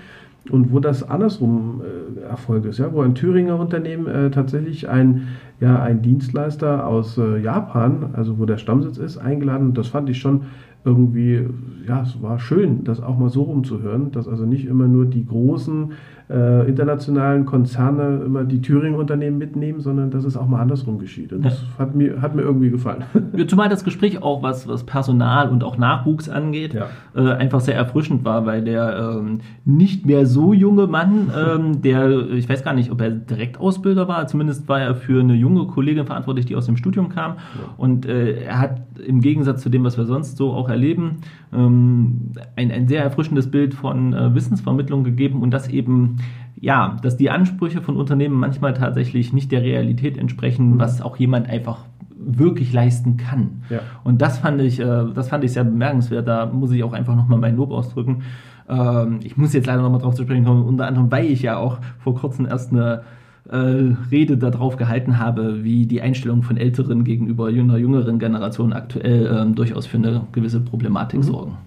und 0.51 0.71
wo 0.71 0.79
das 0.79 1.01
andersrum 1.01 1.81
äh, 1.81 2.19
erfolgt 2.29 2.67
ist, 2.67 2.77
ja, 2.77 2.93
wo 2.93 3.01
ein 3.01 3.15
Thüringer 3.15 3.59
Unternehmen 3.59 4.05
äh, 4.05 4.29
tatsächlich 4.29 4.87
ein, 4.87 5.29
ja, 5.59 5.81
ein 5.81 6.03
Dienstleister 6.03 6.85
aus 6.85 7.17
äh, 7.17 7.39
Japan, 7.39 8.11
also 8.13 8.37
wo 8.37 8.45
der 8.45 8.59
Stammsitz 8.59 8.99
ist, 8.99 9.17
eingeladen. 9.17 9.73
Das 9.73 9.87
fand 9.87 10.11
ich 10.11 10.19
schon 10.19 10.41
irgendwie, 10.85 11.43
ja, 11.87 12.03
es 12.03 12.21
war 12.21 12.39
schön, 12.39 12.83
das 12.83 13.01
auch 13.01 13.17
mal 13.17 13.29
so 13.29 13.43
rumzuhören, 13.43 14.11
dass 14.11 14.27
also 14.27 14.45
nicht 14.45 14.65
immer 14.65 14.87
nur 14.87 15.05
die 15.05 15.25
großen 15.25 15.93
äh, 16.29 16.67
internationalen 16.67 17.45
Konzerne 17.45 18.23
immer 18.25 18.43
die 18.43 18.61
Thüringen-Unternehmen 18.61 19.37
mitnehmen, 19.37 19.79
sondern 19.81 20.09
dass 20.09 20.23
es 20.23 20.35
auch 20.35 20.47
mal 20.47 20.59
andersrum 20.59 20.97
geschieht. 20.97 21.33
Und 21.33 21.45
das 21.45 21.63
hat 21.77 21.95
mir, 21.95 22.21
hat 22.21 22.35
mir 22.35 22.41
irgendwie 22.41 22.71
gefallen. 22.71 23.03
Zumal 23.47 23.69
das 23.69 23.83
Gespräch 23.83 24.23
auch, 24.23 24.41
was, 24.41 24.67
was 24.67 24.83
Personal 24.85 25.49
und 25.49 25.63
auch 25.63 25.77
Nachwuchs 25.77 26.27
angeht, 26.27 26.73
ja. 26.73 26.87
äh, 27.15 27.33
einfach 27.33 27.59
sehr 27.59 27.75
erfrischend 27.75 28.25
war, 28.25 28.45
weil 28.45 28.63
der 28.63 29.17
ähm, 29.19 29.39
nicht 29.65 30.05
mehr 30.05 30.25
so 30.25 30.53
junge 30.53 30.87
Mann, 30.87 31.31
ähm, 31.35 31.81
der, 31.83 32.29
ich 32.31 32.49
weiß 32.49 32.63
gar 32.63 32.73
nicht, 32.73 32.91
ob 32.91 33.01
er 33.01 33.11
Direktausbilder 33.11 34.07
war, 34.07 34.25
zumindest 34.27 34.67
war 34.67 34.81
er 34.81 34.95
für 34.95 35.19
eine 35.19 35.35
junge 35.35 35.67
Kollegin 35.67 36.05
verantwortlich, 36.05 36.47
die 36.47 36.55
aus 36.55 36.65
dem 36.65 36.77
Studium 36.77 37.09
kam. 37.09 37.33
Ja. 37.33 37.73
Und 37.77 38.07
äh, 38.07 38.43
er 38.43 38.59
hat 38.59 38.81
im 39.05 39.21
Gegensatz 39.21 39.61
zu 39.61 39.69
dem, 39.69 39.83
was 39.83 39.97
wir 39.97 40.05
sonst 40.05 40.37
so 40.37 40.53
auch 40.53 40.69
erleben, 40.75 41.17
ähm, 41.53 42.33
ein, 42.55 42.71
ein 42.71 42.87
sehr 42.87 43.03
erfrischendes 43.03 43.49
Bild 43.49 43.73
von 43.73 44.13
äh, 44.13 44.35
Wissensvermittlung 44.35 45.03
gegeben 45.03 45.41
und 45.41 45.51
das 45.51 45.67
eben 45.67 46.17
ja, 46.59 46.97
dass 47.01 47.17
die 47.17 47.29
Ansprüche 47.29 47.81
von 47.81 47.97
Unternehmen 47.97 48.35
manchmal 48.35 48.73
tatsächlich 48.73 49.33
nicht 49.33 49.51
der 49.51 49.61
Realität 49.61 50.17
entsprechen, 50.17 50.73
mhm. 50.73 50.79
was 50.79 51.01
auch 51.01 51.17
jemand 51.17 51.49
einfach 51.49 51.79
wirklich 52.17 52.73
leisten 52.73 53.17
kann. 53.17 53.63
Ja. 53.69 53.79
Und 54.03 54.21
das 54.21 54.39
fand 54.39 54.61
ich, 54.61 54.79
äh, 54.79 55.03
das 55.13 55.29
fand 55.29 55.43
ich 55.43 55.53
sehr 55.53 55.63
bemerkenswert. 55.63 56.27
Da 56.27 56.45
muss 56.45 56.71
ich 56.71 56.83
auch 56.83 56.93
einfach 56.93 57.15
nochmal 57.15 57.39
mein 57.39 57.55
Lob 57.55 57.71
ausdrücken. 57.71 58.23
Ähm, 58.67 59.19
ich 59.23 59.37
muss 59.37 59.53
jetzt 59.53 59.67
leider 59.67 59.81
nochmal 59.81 60.01
drauf 60.01 60.15
zu 60.15 60.23
sprechen 60.23 60.45
kommen, 60.45 60.63
unter 60.63 60.87
anderem, 60.87 61.11
weil 61.11 61.25
ich 61.25 61.41
ja 61.41 61.57
auch 61.57 61.79
vor 61.99 62.15
kurzem 62.15 62.45
erst 62.45 62.71
eine 62.71 63.03
äh, 63.49 63.93
Rede 64.11 64.37
darauf 64.37 64.77
gehalten 64.77 65.19
habe, 65.19 65.63
wie 65.63 65.85
die 65.85 66.01
Einstellung 66.01 66.43
von 66.43 66.57
älteren 66.57 67.03
gegenüber 67.03 67.49
jünger, 67.49 67.77
jüngeren 67.77 68.19
Generationen 68.19 68.73
aktuell 68.73 69.29
ähm, 69.31 69.55
durchaus 69.55 69.85
für 69.85 69.97
eine 69.97 70.21
gewisse 70.31 70.59
Problematik 70.59 71.19
mhm. 71.19 71.23
sorgen. 71.23 71.57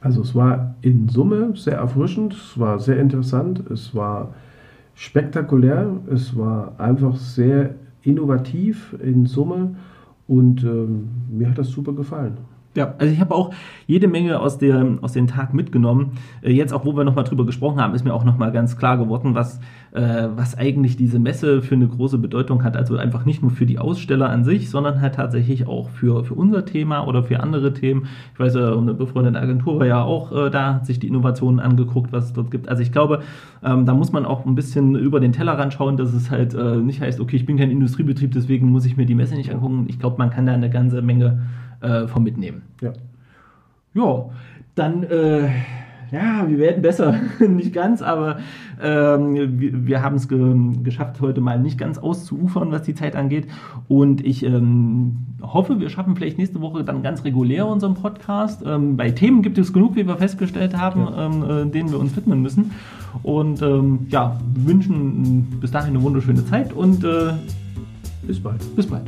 Also 0.00 0.22
es 0.22 0.34
war 0.34 0.74
in 0.80 1.08
Summe 1.08 1.52
sehr 1.54 1.76
erfrischend, 1.76 2.32
es 2.32 2.58
war 2.58 2.78
sehr 2.78 2.98
interessant, 2.98 3.62
es 3.70 3.94
war 3.94 4.34
spektakulär, 4.94 5.90
es 6.10 6.36
war 6.36 6.78
einfach 6.78 7.16
sehr 7.16 7.74
innovativ 8.02 8.96
in 9.02 9.26
Summe 9.26 9.76
und 10.26 10.64
ähm, 10.64 11.08
mir 11.30 11.50
hat 11.50 11.58
das 11.58 11.68
super 11.68 11.92
gefallen. 11.92 12.38
Ja, 12.76 12.94
also 12.98 13.12
ich 13.12 13.20
habe 13.20 13.34
auch 13.34 13.52
jede 13.88 14.06
Menge 14.06 14.38
aus, 14.38 14.58
der, 14.58 14.98
aus 15.00 15.12
dem 15.12 15.26
Tag 15.26 15.52
mitgenommen. 15.54 16.12
Äh, 16.40 16.52
jetzt 16.52 16.72
auch, 16.72 16.84
wo 16.84 16.96
wir 16.96 17.02
nochmal 17.02 17.24
drüber 17.24 17.44
gesprochen 17.44 17.80
haben, 17.80 17.96
ist 17.96 18.04
mir 18.04 18.14
auch 18.14 18.22
nochmal 18.22 18.52
ganz 18.52 18.76
klar 18.76 18.96
geworden, 18.96 19.34
was, 19.34 19.58
äh, 19.90 20.28
was 20.36 20.56
eigentlich 20.56 20.96
diese 20.96 21.18
Messe 21.18 21.62
für 21.62 21.74
eine 21.74 21.88
große 21.88 22.18
Bedeutung 22.18 22.62
hat. 22.62 22.76
Also 22.76 22.96
einfach 22.96 23.24
nicht 23.24 23.42
nur 23.42 23.50
für 23.50 23.66
die 23.66 23.80
Aussteller 23.80 24.28
an 24.28 24.44
sich, 24.44 24.70
sondern 24.70 25.00
halt 25.00 25.16
tatsächlich 25.16 25.66
auch 25.66 25.88
für, 25.88 26.22
für 26.22 26.34
unser 26.34 26.64
Thema 26.64 27.08
oder 27.08 27.24
für 27.24 27.40
andere 27.40 27.74
Themen. 27.74 28.06
Ich 28.34 28.38
weiß, 28.38 28.54
äh, 28.54 28.60
eine 28.60 28.94
befreundete 28.94 29.40
Agentur 29.40 29.80
war 29.80 29.86
ja 29.86 30.04
auch 30.04 30.30
äh, 30.30 30.48
da, 30.48 30.74
hat 30.74 30.86
sich 30.86 31.00
die 31.00 31.08
Innovationen 31.08 31.58
angeguckt, 31.58 32.12
was 32.12 32.26
es 32.26 32.32
dort 32.34 32.52
gibt. 32.52 32.68
Also 32.68 32.84
ich 32.84 32.92
glaube, 32.92 33.22
ähm, 33.64 33.84
da 33.84 33.94
muss 33.94 34.12
man 34.12 34.24
auch 34.24 34.46
ein 34.46 34.54
bisschen 34.54 34.94
über 34.94 35.18
den 35.18 35.32
Tellerrand 35.32 35.72
schauen, 35.72 35.96
dass 35.96 36.14
es 36.14 36.30
halt 36.30 36.54
äh, 36.54 36.76
nicht 36.76 37.00
heißt, 37.00 37.18
okay, 37.18 37.34
ich 37.34 37.46
bin 37.46 37.56
kein 37.56 37.72
Industriebetrieb, 37.72 38.30
deswegen 38.30 38.70
muss 38.70 38.86
ich 38.86 38.96
mir 38.96 39.06
die 39.06 39.16
Messe 39.16 39.34
nicht 39.34 39.52
angucken. 39.52 39.86
Ich 39.88 39.98
glaube, 39.98 40.18
man 40.18 40.30
kann 40.30 40.46
da 40.46 40.52
eine 40.52 40.70
ganze 40.70 41.02
Menge 41.02 41.42
äh, 41.80 42.06
von 42.06 42.22
mitnehmen. 42.22 42.62
Ja. 42.80 42.92
Ja, 43.92 44.26
dann, 44.74 45.02
äh, 45.02 45.48
ja, 46.12 46.48
wir 46.48 46.58
werden 46.58 46.82
besser. 46.82 47.14
nicht 47.40 47.72
ganz, 47.72 48.02
aber 48.02 48.38
ähm, 48.82 49.34
wir, 49.60 49.86
wir 49.86 50.02
haben 50.02 50.16
es 50.16 50.28
ge 50.28 50.54
geschafft, 50.82 51.20
heute 51.20 51.40
mal 51.40 51.58
nicht 51.58 51.78
ganz 51.78 51.98
auszuufern, 51.98 52.70
was 52.70 52.82
die 52.82 52.94
Zeit 52.94 53.16
angeht. 53.16 53.46
Und 53.88 54.24
ich 54.24 54.44
ähm, 54.44 55.26
hoffe, 55.42 55.80
wir 55.80 55.90
schaffen 55.90 56.16
vielleicht 56.16 56.38
nächste 56.38 56.60
Woche 56.60 56.84
dann 56.84 57.02
ganz 57.02 57.24
regulär 57.24 57.66
unseren 57.66 57.94
Podcast. 57.94 58.62
Ähm, 58.64 58.96
bei 58.96 59.10
Themen 59.10 59.42
gibt 59.42 59.58
es 59.58 59.72
genug, 59.72 59.96
wie 59.96 60.06
wir 60.06 60.16
festgestellt 60.16 60.76
haben, 60.76 61.00
ja. 61.00 61.26
Ähm, 61.26 61.68
äh, 61.68 61.70
denen 61.70 61.90
wir 61.90 61.98
uns 61.98 62.16
widmen 62.16 62.42
müssen. 62.42 62.72
Und 63.22 63.60
ähm, 63.62 64.06
ja, 64.08 64.38
wünschen 64.54 65.58
bis 65.60 65.70
dahin 65.70 65.94
eine 65.94 66.02
wunderschöne 66.02 66.44
Zeit 66.44 66.72
und 66.72 67.04
äh, 67.04 67.32
bis 68.22 68.40
bald. 68.40 68.76
Bis 68.76 68.86
bald. 68.86 69.04